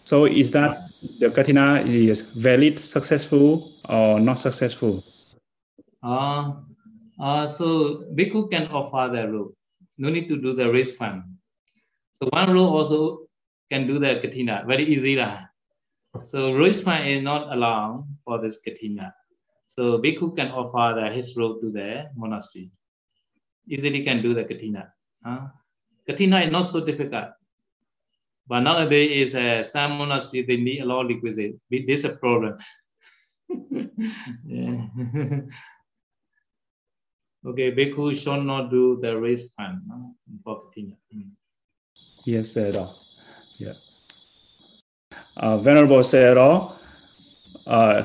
[0.03, 5.03] So is that the katina is valid, successful, or not successful?
[6.03, 6.53] Uh,
[7.19, 9.53] uh, so bhikkhu can offer the rule.
[9.97, 11.23] No need to do the raise fund.
[12.13, 13.27] So one rule also
[13.71, 15.15] can do the katina, very easy.
[15.15, 15.45] Lah.
[16.23, 19.13] So raise fund is not allowed for this katina.
[19.67, 22.71] So bhikkhu can offer the, his robe to the monastery.
[23.69, 24.91] Easily can do the katina.
[25.25, 25.47] Uh,
[26.07, 27.29] katina is not so difficult.
[28.51, 31.55] But nowadays is uh, some monastery they need a lot of requisite.
[31.69, 32.57] This is a problem.
[37.47, 39.15] okay, bhikkhu should not do the
[39.55, 40.97] fund no, for.
[41.15, 41.31] Mm.
[42.25, 42.89] Yes, sir.
[43.57, 43.75] Yeah.
[45.37, 46.75] Uh, Venerable Sayadaw,
[47.65, 48.03] uh,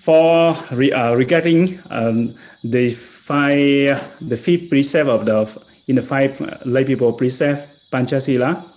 [0.00, 6.40] for re, uh, regarding um, the five, the fifth precept of the in the five
[6.64, 8.75] lay people precept Panchasila,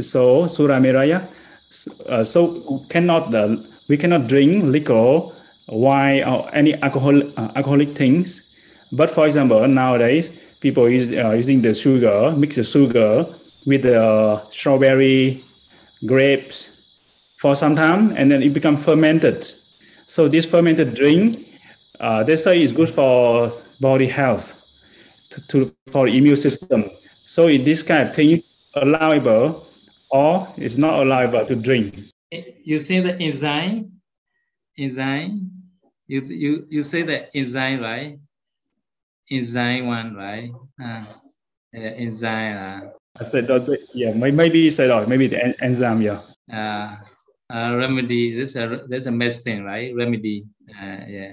[0.00, 1.28] so Surameraya,
[2.08, 3.56] uh, so cannot uh,
[3.88, 5.30] we cannot drink liquor,
[5.68, 8.42] wine, or any alcohol uh, alcoholic things.
[8.92, 10.30] But for example, nowadays
[10.60, 13.26] people use uh, using the sugar, mix the sugar
[13.66, 15.44] with the strawberry,
[16.04, 16.70] grapes
[17.38, 19.50] for some time, and then it becomes fermented.
[20.06, 21.46] So this fermented drink,
[22.00, 24.60] uh, they say is good for body health,
[25.30, 26.90] to, to for immune system.
[27.24, 28.42] So in this kind of thing,
[28.74, 29.65] allowable
[30.16, 31.94] or it's not allowable to drink.
[32.64, 33.92] You say the enzyme,
[34.78, 35.52] enzyme.
[36.06, 38.18] You you you say the enzyme right?
[39.30, 40.50] Enzyme one right?
[40.78, 41.04] Uh,
[41.74, 42.56] enzyme.
[42.56, 42.80] Uh.
[43.18, 43.64] I said that,
[43.94, 46.20] yeah, maybe you said oh, maybe the enzyme, yeah.
[46.52, 46.92] Uh,
[47.50, 49.94] uh, remedy, this a there's a medicine, right?
[49.94, 51.32] Remedy, uh, yeah.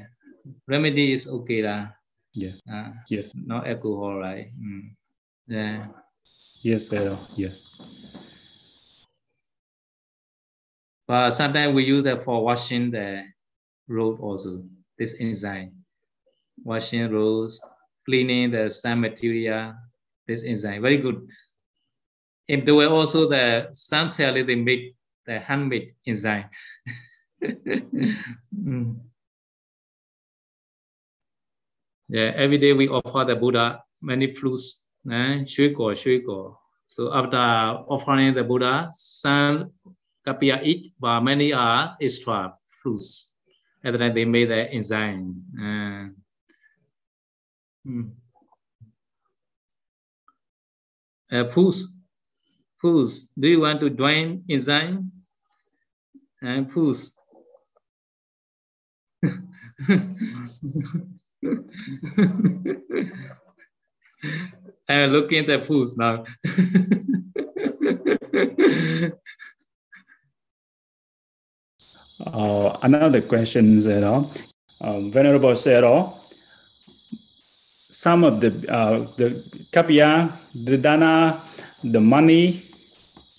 [0.68, 1.92] Remedy is okay lah.
[2.34, 2.56] Yeah.
[2.66, 3.30] Uh, yes.
[3.36, 4.50] Not alcohol, right?
[4.58, 4.96] Mm.
[5.48, 5.88] Yeah.
[6.64, 7.20] Yes, sir.
[7.36, 7.64] Yes.
[11.08, 13.26] But sometimes we use it for washing the
[13.88, 14.64] road also,
[14.97, 15.74] this enzyme.
[16.64, 17.60] Washing roads,
[18.06, 19.74] cleaning the sand material,
[20.28, 20.82] this enzyme.
[20.82, 21.28] Very good.
[22.47, 24.95] And there were also the some sellers they make
[25.26, 26.45] the handmade enzyme.
[27.43, 28.95] mm.
[32.10, 35.43] Yeah, every day we offer the Buddha many fruits, eh?
[35.45, 36.58] Shuiko, Shuiko.
[36.86, 39.72] So after offering the Buddha, some
[40.26, 43.30] Capia eat, but many are extra fruits.
[43.84, 45.43] And then they made the enzyme.
[45.59, 46.07] Uh,
[47.84, 48.09] hmm.
[51.32, 51.93] uh, fruits
[52.84, 55.09] Fools, do you want to join enzyme?
[56.41, 57.15] And uh, fools.
[64.89, 66.26] I'm looking at the fools now.
[72.22, 74.30] uh, another question, Sayadaw.
[74.82, 76.14] Um, Venerable Sayadaw,
[77.91, 81.41] some of the uh, the kapia, the dana,
[81.84, 82.70] the money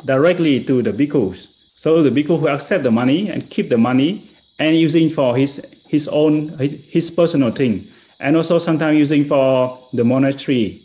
[0.04, 1.48] directly to the bhikkhus.
[1.74, 5.60] So the bhikkhu who accept the money and keep the money and using for his
[5.86, 7.88] his own his personal thing,
[8.20, 10.82] and also sometimes using for the monastery.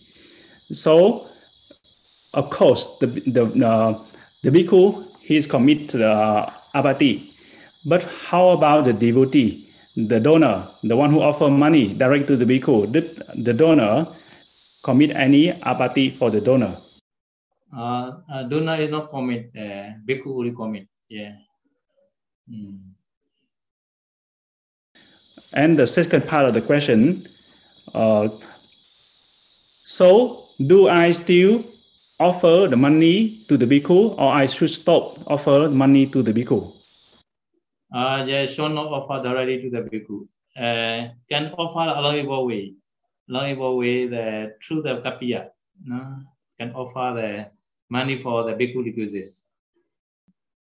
[0.73, 1.27] So,
[2.33, 4.03] of course, the the uh,
[4.43, 7.28] the bhikkhu he is committed to the abati.
[7.85, 12.45] But how about the devotee, the donor, the one who offer money direct to the
[12.45, 12.91] bhikkhu?
[12.91, 14.07] Did the donor
[14.83, 16.77] commit any abati for the donor?
[17.75, 20.87] uh, uh, donor is not commit, uh, Bhikkhu only commit.
[21.07, 21.35] Yeah.
[22.51, 22.79] Mm.
[25.53, 27.27] And the second part of the question,
[27.93, 28.29] uh,
[29.85, 31.63] so do I still
[32.19, 36.78] offer the money to the bhikkhu or I should stop offer money to the bhikkhu?
[37.93, 40.27] Uh, yeah, should not offer directly to the bhikkhu.
[40.55, 42.73] Uh, can offer allowable way,
[43.29, 45.49] allowable way the through the kapiya.
[45.83, 46.21] No?
[46.59, 47.47] Can offer the
[47.89, 49.49] money for the bhikkhu requisites.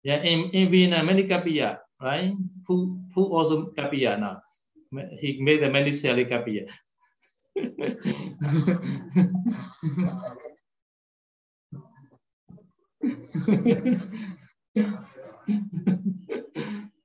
[0.03, 2.33] Yeah, in, in Vienna, many kapiya, right?
[2.67, 4.43] Who who also kapiya now?
[5.21, 6.67] He made the many selling kapiya.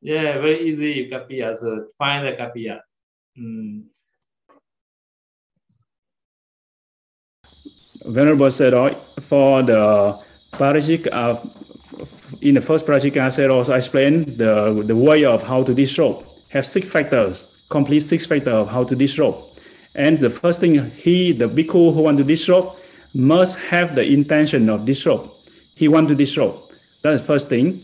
[0.08, 1.58] yeah, very easy kapiya.
[1.58, 2.80] So find the kapiya.
[3.38, 3.84] Mm.
[8.06, 10.18] Venerable said, oh, for the
[10.54, 11.42] Parajik, uh,
[12.40, 16.24] in the first Parajik, I said also explain the, the way of how to disrobe.
[16.52, 19.52] Have six factors, complete six factors of how to disrobe.
[19.94, 22.78] And the first thing, he, the bhikkhu who want to disrobe,
[23.14, 25.36] must have the intention of disrobe.
[25.76, 26.72] He want to disrobe.
[27.02, 27.84] That's the first thing.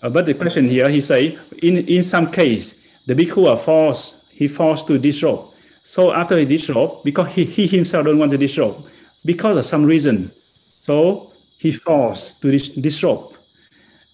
[0.00, 4.46] But the question here, he say, in, in some case, the bhikkhu are forced, he
[4.46, 5.52] forced to disrobe.
[5.82, 8.84] So after he disrobe, because he, he himself don't want to disrobe,
[9.24, 10.30] because of some reason,
[10.82, 13.34] so he forced to dis- disrobe.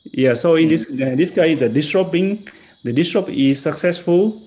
[0.05, 2.49] Yeah, so in this, in this case, the disrobing,
[2.85, 4.43] the disrobe is successful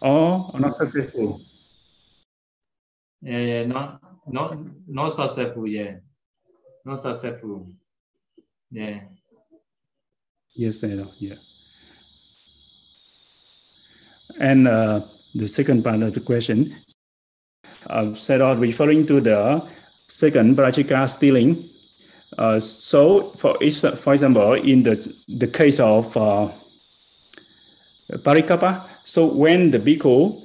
[0.00, 1.40] or not successful.
[3.22, 5.96] Yeah, yeah, not not not successful, yeah.
[6.84, 7.66] Not successful.
[8.70, 9.00] Yeah.
[10.54, 11.34] Yes, know, yeah.
[14.38, 15.02] And uh,
[15.34, 16.76] the second part of the question,
[17.88, 19.66] uh, said out referring to the
[20.08, 21.68] second Parajika stealing.
[22.38, 23.58] Uh, so, for
[23.96, 24.96] for example, in the
[25.28, 26.50] the case of uh,
[28.10, 30.44] Parikapa, so when the bhikkhu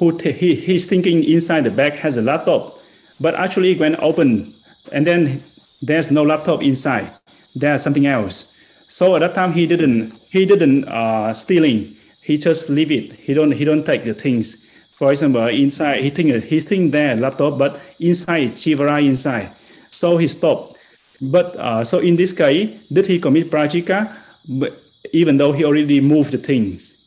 [0.00, 2.78] who he, he's thinking inside the bag has a laptop,
[3.20, 4.54] but actually when open
[4.92, 5.44] and then
[5.82, 7.12] there's no laptop inside,
[7.54, 8.46] there's something else.
[8.90, 11.96] So at that time he didn't he didn't uh, stealing.
[12.22, 13.12] He just leave it.
[13.12, 14.58] He don't he don't take the things.
[14.98, 19.54] For example, inside he think he think there laptop, but inside chivara inside.
[19.92, 20.76] So he stopped.
[21.20, 24.16] But uh, so in this case, did he commit prajika?
[24.48, 24.82] But
[25.12, 26.98] even though he already moved the things.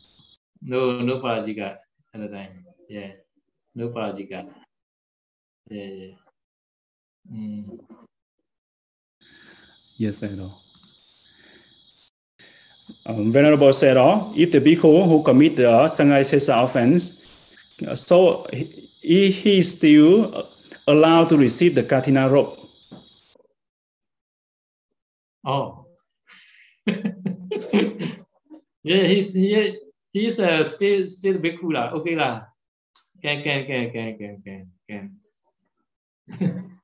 [0.62, 1.76] No, no prajika
[2.14, 2.64] at the time.
[2.88, 3.12] Yeah,
[3.74, 4.48] no prajika.
[5.68, 6.14] Yeah, yeah.
[7.30, 7.78] Mm.
[9.98, 10.63] Yes, I know.
[13.06, 16.22] Um, Venerable said, oh, if the bhikkhu who commit the Sanghai
[16.62, 17.18] offense,
[17.86, 20.48] uh, so he, he is still
[20.86, 22.58] allowed to receive the Kathina robe.
[25.44, 25.86] Oh.
[28.82, 29.78] yeah, he's he,
[30.12, 31.92] he's uh, still still bhikkhu lah.
[31.92, 32.46] Okay lah.
[33.20, 35.20] Can can can can can can can.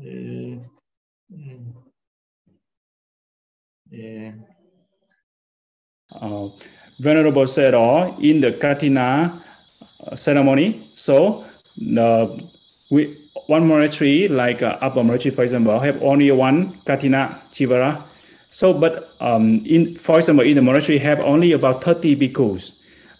[0.00, 1.79] uh,
[3.90, 4.32] yeah.
[6.12, 6.48] Uh,
[6.98, 9.44] Venerable said, oh, in the Katina
[10.06, 11.44] uh, ceremony, so
[11.98, 12.26] uh,
[12.90, 13.16] we,
[13.46, 18.04] one monastery, like uh, Upper Monastery, for example, have only one Katina Chivara.
[18.50, 22.72] So, but um, in, for example, in the monastery have only about 30 bhikkhus.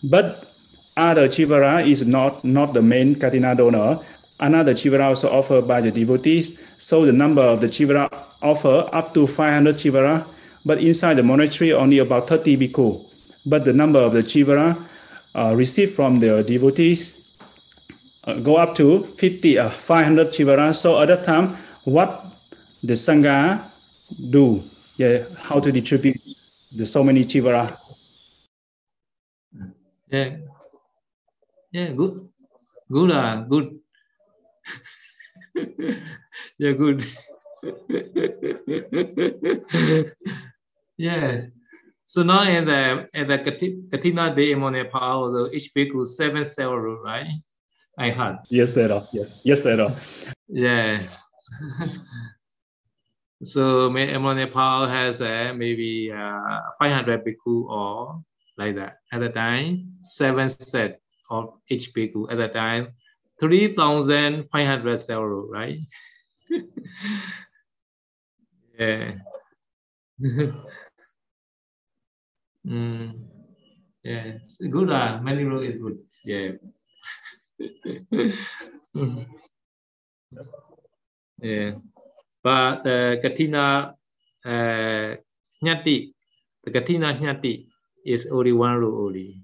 [0.02, 0.52] But
[0.96, 4.00] other Chivara is not, not the main Katina donor.
[4.40, 6.58] Another Chivara also offered by the devotees.
[6.78, 8.10] So the number of the Chivara
[8.42, 10.26] offer up to 500 Chivara
[10.64, 13.06] but inside the monastery only about 30 bhikkhu.
[13.46, 14.86] But the number of the chivara
[15.34, 17.16] uh, received from the devotees
[18.24, 20.74] uh, go up to 50, uh, 500 chivara.
[20.74, 22.26] So at that time, what
[22.82, 23.70] the sangha
[24.30, 24.62] do?
[24.96, 26.20] Yeah, how to distribute
[26.76, 27.78] the so many chivara?
[30.10, 30.36] Yeah,
[31.72, 32.28] yeah, good,
[32.90, 33.78] good, uh, good.
[36.58, 37.06] yeah, good.
[41.00, 41.46] yeah.
[42.04, 43.38] So now in the in the
[43.90, 47.30] Katina Day Emone Power, so each bhikkhu seven cell rule, right?
[47.98, 48.36] I had.
[48.50, 49.06] Yes, sir.
[49.12, 49.96] Yes, yes, sir.
[50.48, 51.02] yeah.
[53.42, 58.22] so Emone Power has uh, maybe uh, 500 bhikkhu or
[58.58, 58.98] like that.
[59.12, 62.30] At the time, seven set of each bhikkhu.
[62.30, 62.88] At the time,
[63.40, 65.78] 3,500 cell rule, right?
[68.78, 69.12] yeah.
[72.66, 73.12] mm,
[74.02, 74.38] yeah,
[74.70, 74.90] good.
[74.90, 75.98] Uh, many rule is good.
[76.24, 76.52] Yeah.
[81.42, 81.72] yeah.
[82.42, 83.94] But the uh, Katina
[84.44, 85.16] uh,
[85.62, 86.14] Nyati,
[86.64, 87.66] the Katina Nyati
[88.06, 89.42] is only one rule only.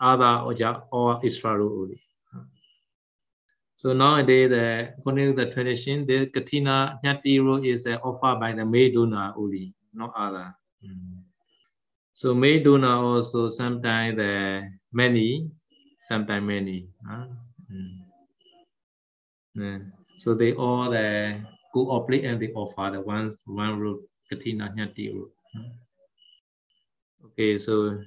[0.00, 0.54] Other or,
[0.92, 2.00] or extra rule only.
[3.76, 8.52] So nowadays, the, according to the tradition, the Katina Nyati rule is uh, offered by
[8.52, 10.52] the maid donor only, not other.
[10.84, 11.27] Mm.
[12.18, 15.46] So may do donor also sometimes the many,
[16.02, 16.90] sometimes many.
[17.06, 17.30] Huh?
[17.70, 17.94] Mm.
[19.54, 19.78] Yeah.
[20.18, 21.38] So they all the
[21.72, 25.30] go oblique and they offer the one one root Katina Nyati root.
[27.26, 28.02] Okay, so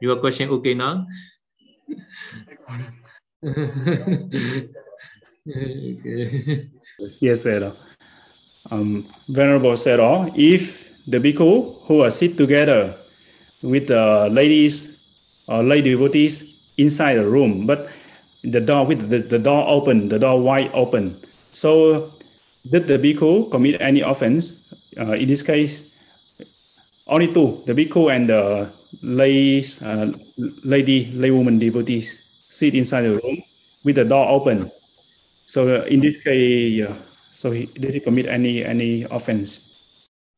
[0.00, 1.04] your question okay now?
[3.42, 4.70] okay.
[7.18, 7.74] Yes, sir.
[8.70, 12.94] Um, Venerable said, oh, if the bhikkhu who are sit together
[13.66, 14.94] with the ladies
[15.48, 16.46] or lady devotees
[16.78, 17.88] inside the room, but
[18.44, 21.18] the door with the, the door open, the door wide open.
[21.52, 22.12] So
[22.70, 24.62] did the bhikkhu commit any offense?
[24.98, 25.82] Uh, in this case,
[27.06, 30.12] only two, the bhikkhu and the ladies, uh,
[30.64, 33.42] lady, laywoman devotees sit inside the room
[33.84, 34.70] with the door open.
[35.46, 36.94] So uh, in this case, uh,
[37.32, 39.60] so he, did he commit any any offense?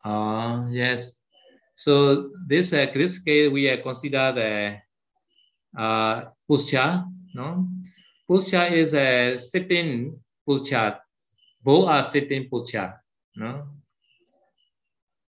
[0.04, 1.17] Uh, yes.
[1.78, 4.52] So this uh, this case we uh, consider the
[5.78, 7.06] uh, posture.
[7.38, 7.70] No,
[8.26, 10.98] posture is a sitting posture.
[11.62, 12.98] Both are sitting posture.
[13.38, 13.70] No.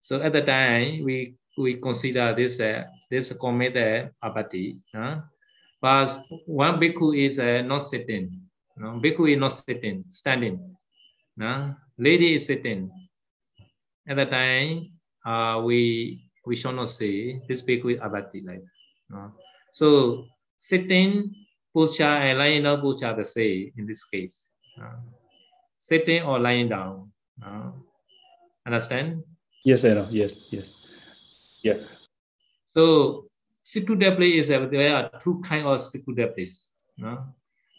[0.05, 4.77] So at the time we we consider this uh, this commit uh, abati.
[4.93, 5.25] No?
[5.81, 6.13] But
[6.45, 8.45] one bhikkhu is uh, not sitting.
[8.77, 10.61] No, bhikkhu is not sitting, standing.
[11.37, 12.93] No, lady is sitting.
[14.07, 14.93] At the time,
[15.25, 18.63] uh, we we shall not say this bhikkhu is abati like.
[19.09, 19.31] No?
[19.71, 20.25] So
[20.57, 21.33] sitting
[21.73, 24.49] posture and lying down are the same in this case.
[25.77, 27.11] Sitting or lying down.
[27.39, 27.73] No?
[28.65, 29.23] Understand?
[29.63, 30.07] Yes, sir.
[30.11, 30.71] Yes, yes.
[31.61, 31.77] Yeah.
[32.67, 33.25] So
[33.63, 36.69] Sikudapli is uh, there are two kind of Sikudaplis.
[36.97, 37.33] No?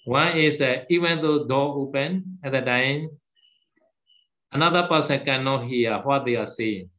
[0.04, 3.10] One is that uh, even though door open at the time,
[4.52, 6.90] another person cannot hear what they are saying.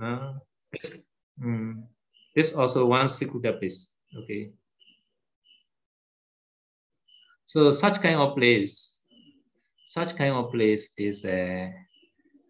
[0.00, 0.34] Uh,
[0.72, 1.02] this,
[1.42, 1.82] mm,
[2.34, 3.92] this also one Sikudaplis.
[4.16, 4.52] Okay.
[7.46, 9.02] So such kind of place,
[9.86, 11.72] such kind of place is a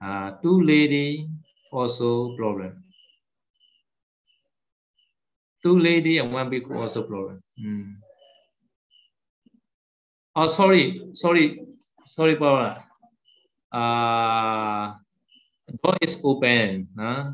[0.02, 1.28] uh, uh, two lady
[1.72, 2.84] also problem.
[5.62, 7.42] Two lady and one big also problem.
[7.60, 7.94] Mm.
[10.36, 11.66] Oh, sorry, sorry,
[12.06, 12.84] sorry, Paula.
[13.72, 14.94] Uh,
[15.82, 16.88] door is open.
[16.98, 17.32] Huh?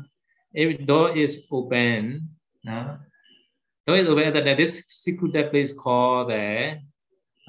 [0.53, 2.29] If door is open,
[2.67, 2.97] huh?
[3.87, 6.79] door is open, that this secret place called the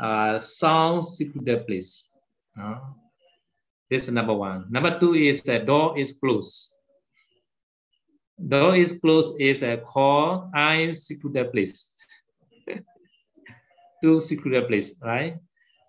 [0.00, 2.12] uh, sound secret place.
[2.56, 2.80] Huh?
[3.90, 4.66] This is number one.
[4.70, 6.74] Number two is the door is closed.
[8.36, 11.94] Door is closed is a call I secret place.
[14.02, 15.38] Two secret place, right?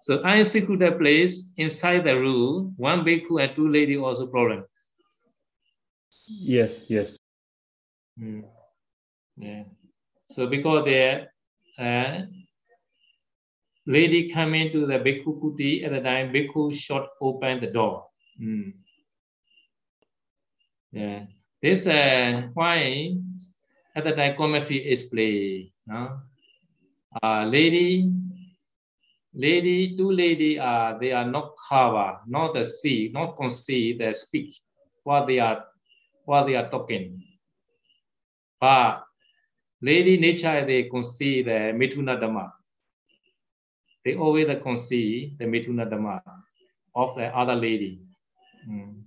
[0.02, 4.64] So I secret place inside the room, one bhikkhu and two lady also problem.
[6.28, 7.17] Yes, yes.
[8.19, 8.43] Mm.
[9.38, 9.63] Yeah.
[10.30, 11.28] So because the
[11.80, 12.21] uh,
[13.86, 18.07] lady come into the bhikkhu kuti at the time, bhikkhu shot open the door.
[18.41, 18.73] Mm.
[20.91, 21.25] Yeah.
[21.61, 23.15] This uh, why
[23.95, 25.71] at the time commentary is play.
[25.88, 26.19] No?
[27.23, 28.11] Uh, lady,
[29.34, 34.55] lady, two lady uh, they are not cover, not the see, not conceive, they speak
[35.03, 35.63] what they are
[36.28, 37.23] what they are talking.
[38.59, 39.03] But
[39.82, 42.51] lady nature they conceive the mituna dhamma.
[44.03, 46.21] They always conceive the mituna dhamma
[46.93, 48.01] of the other lady.
[48.67, 49.03] Mm.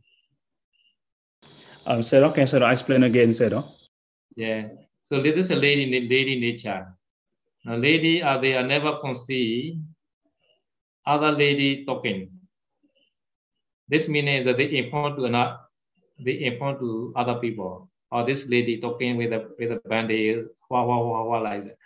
[1.86, 3.68] Um, Sayadaw, can Sayadaw explain again, Sayadaw?
[4.36, 4.68] Yeah.
[5.02, 6.86] So this is a lady, lady nature.
[7.64, 9.76] Now, lady, uh, they are never conceive
[11.04, 12.30] other lady talking.
[13.88, 15.58] This means that they inform to another,
[16.24, 17.88] they inform to other people.
[18.10, 21.78] Or this lady talking with a with a bandage, wah wah wah wah like that.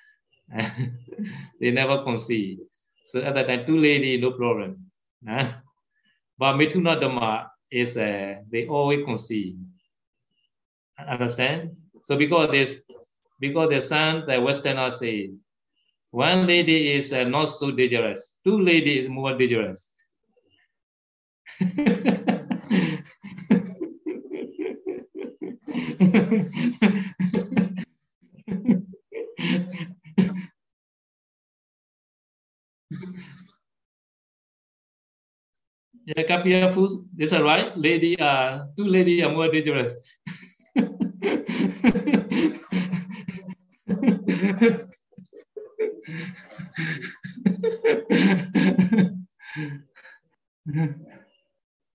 [1.60, 2.58] they never conceive.
[3.04, 4.90] So at that time, two lady, no problem.
[6.38, 9.56] But Mithuna Dhamma is uh, they always conceive.
[10.98, 11.76] Understand?
[12.02, 12.90] So because this,
[13.40, 15.30] because the son, the Westerner say,
[16.10, 19.92] one lady is uh, not so dangerous, two lady is more dangerous.
[36.06, 37.76] yeah, Kapia food, is that right?
[37.76, 39.94] Lady, uh, two lady are more dangerous.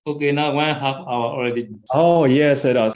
[0.06, 1.68] okay, now one half hour already.
[1.90, 2.94] Oh, yes, it does.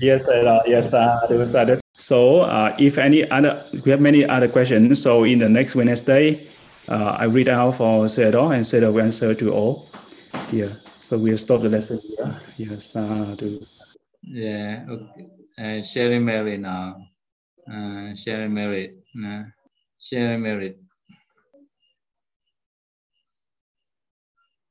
[0.00, 0.62] Yes, does.
[0.66, 1.80] Yes, uh.
[1.96, 5.02] So uh, if any other, we have many other questions.
[5.02, 6.46] So in the next Wednesday,
[6.88, 9.88] uh, I read out for Sayadaw and Sayadaw will answer to all.
[10.52, 10.72] Yeah.
[11.00, 12.40] So we'll stop the lesson here.
[12.56, 12.96] Yes.
[12.96, 13.36] Uh.
[14.22, 14.86] Yeah.
[14.88, 15.26] Okay.
[15.58, 16.96] Uh, sharing Mary now.
[17.70, 18.94] Uh, sharing Mary.
[19.14, 19.42] Uh,
[20.00, 20.76] sharing Mary.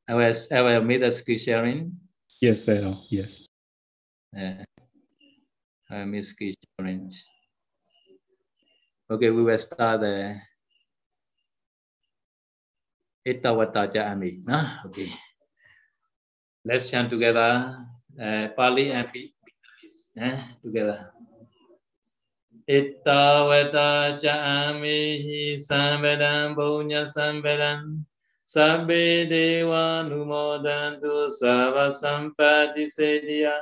[0.10, 1.94] I was I will make the screen sharing.
[2.42, 2.98] Yes, I know.
[3.14, 3.46] Yes.
[4.34, 4.66] Yeah.
[5.86, 7.14] I miss screen sharing.
[9.06, 10.42] Okay, we will start the
[13.22, 14.42] Itawataja Ami.
[14.90, 15.14] Okay.
[16.66, 17.78] Let's chant together.
[18.18, 21.14] Uh, Pali and Vietnamese eh, together.
[22.66, 28.09] Itta vata cha ami hi sambedam bhunya sambedam
[28.50, 33.62] Sabbe Deva Numodantu Sava Sampati Sediya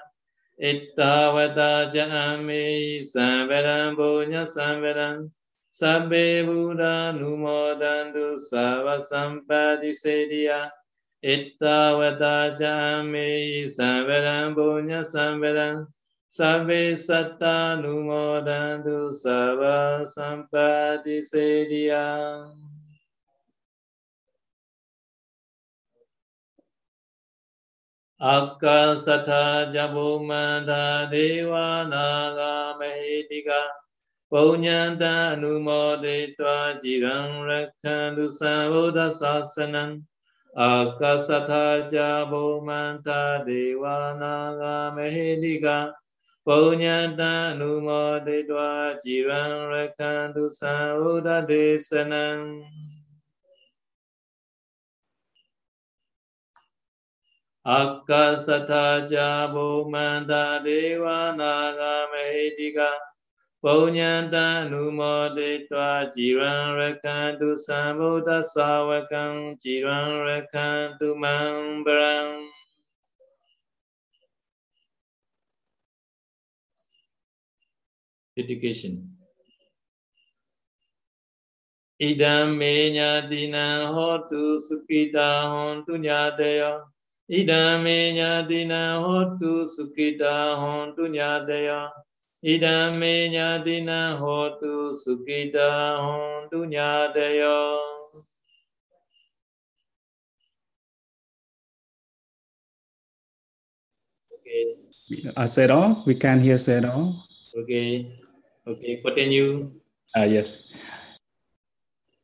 [0.64, 5.30] Ittavata Jami Samveram Punya Samveram
[5.74, 10.72] Sabbe Buddha Numodantu Sava Sampati Sediya
[11.22, 15.86] Ittavata Jami Samveram Punya Samveram
[16.32, 22.48] Sabbe Satta Numodantu Sava Sampati Sediya
[28.20, 33.68] Akasatha Jabumanda Deva Naga Mahitika
[34.34, 40.02] Punyanta Anumoditva Jiran Rakhandu Sabuddha Sasanam
[40.58, 45.94] Akasatha Jabumanta Deva Naga Mahitika
[46.44, 52.64] Punyanta Anumoditva Jiran Rakhandu Sabuddha Desanam
[57.68, 62.92] Akasata cha bồ man ta đế wa na ga me di ga
[63.62, 68.42] Bồ nhân ta nu mô đế toa chỉ ran ra khan tu sa bồ ta
[68.56, 72.48] sa wa khan chỉ ran ra khan tu mang brang
[78.38, 79.18] Education.
[82.00, 86.97] Idam me nya dinam hotu sukita hontu nya deyo
[87.36, 91.70] ဣဒံမေညာတိနံဟောတုสุခိတာဟောတုညာတယ
[92.46, 95.70] ဣဒံမေညာတိနံဟောတုสุခိတာ
[96.04, 97.66] ဟောတုညာတယော
[105.38, 107.14] Uh, Sero, we can hear Sero.
[107.60, 108.12] Okay,
[108.68, 109.72] okay, continue.
[110.16, 110.68] Ah, uh, yes.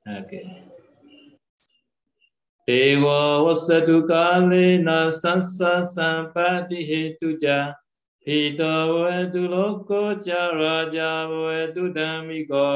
[0.03, 0.72] Okay.
[2.69, 4.87] एवा वसतु कालेन
[5.19, 7.57] संसा सम्पति हेतु च
[8.27, 12.67] हितो वतु लोको च राजा वतु धामिको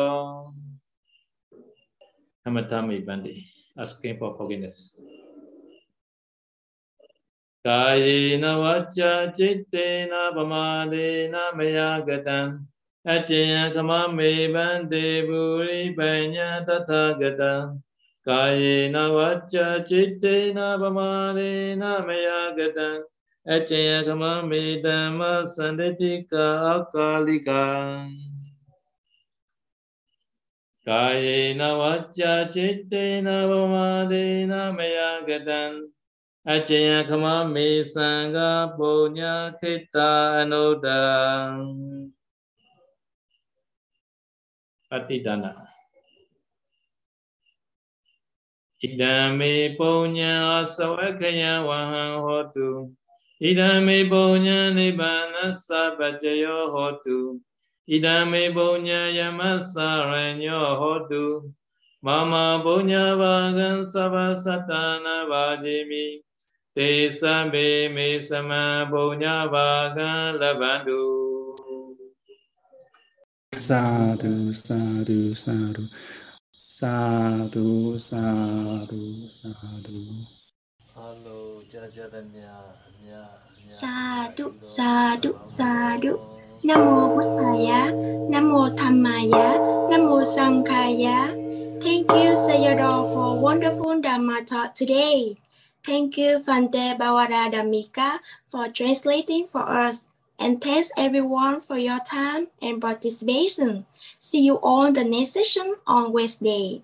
[2.47, 3.45] Hamatami Bandi,
[3.77, 4.97] asking for forgiveness.
[7.65, 12.65] Kayena vacha chittena pamadena mayagatam
[13.05, 17.81] Achaya kamame bande buri panya tathagatam
[18.27, 23.07] Kayena vacha chittena pamarena mayagata
[23.47, 28.03] Achaya kama medama sandetika akalika.
[30.85, 35.87] Kayena vacha chittena pamarena mayagata
[36.45, 42.11] Achaya kama me sangha punya kita anodam
[44.91, 45.76] Patidana
[48.81, 52.69] ဣဒံမေပုညံအသဝခယဝဟံဟောတု
[53.43, 55.35] ဣဒံမေပုညံနိဗ္ဗာန
[55.67, 57.17] သဗ္ဗတယောဟောတု
[57.91, 59.41] ဣဒံမေပုညံယမ
[59.73, 59.75] သ
[60.11, 61.25] ရညောဟောတု
[62.05, 62.33] မမ
[62.65, 64.71] ပုညဘာကံသဗ္ဗသတ္တ
[65.05, 66.05] နာဘာတိမိ
[66.75, 68.51] တေသဗ္ဗေမေသမ
[68.91, 70.11] ပုညဘာကံ
[70.41, 71.01] လဗ္ဗန္တု
[73.59, 75.83] sadhu sadhu sadhu
[76.77, 79.01] Sadhu, sadhu,
[79.41, 80.01] sadhu.
[80.93, 82.53] Hello, Jajaranya.
[83.65, 86.13] Sadhu, sadhu, sadhu.
[86.63, 87.81] Nam mô Bụt Thaya,
[88.29, 89.47] Nam mô Tham Maya,
[89.89, 91.19] Nam mô Sankhaya.
[91.83, 95.35] Thank you, Sayadaw, for wonderful Dhamma talk today.
[95.83, 100.05] Thank you, Bhante Bawara Damika, for translating for us.
[100.37, 103.83] And thanks everyone for your time and participation.
[104.19, 106.79] See you on the next session on Wednesday.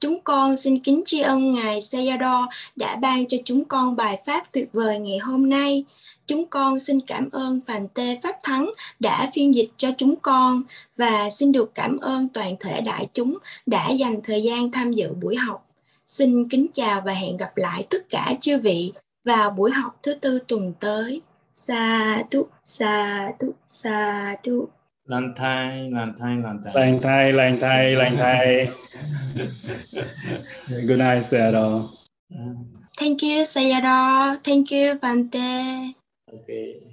[0.00, 4.52] Chúng con xin kính tri ân Ngài Sayadaw đã ban cho chúng con bài pháp
[4.52, 5.84] tuyệt vời ngày hôm nay.
[6.30, 8.70] chúng con xin cảm ơn Phàn Tê Pháp Thắng
[9.00, 10.62] đã phiên dịch cho chúng con
[10.96, 15.12] và xin được cảm ơn toàn thể đại chúng đã dành thời gian tham dự
[15.12, 15.66] buổi học.
[16.06, 18.92] Xin kính chào và hẹn gặp lại tất cả chư vị
[19.24, 21.20] vào buổi học thứ tư tuần tới.
[21.60, 24.72] Sa tu, sa tu, sa tu.
[25.12, 26.72] Lan thai, lan thai, lan thai.
[26.72, 28.48] Lang thai, lang thai, lang thai.
[30.88, 31.92] Good night, Sayadaw.
[32.32, 32.64] Mm,
[32.96, 34.40] Thank you, Sayadaw.
[34.40, 34.96] Thank you,
[35.28, 35.92] Tê.
[36.32, 36.89] Okay.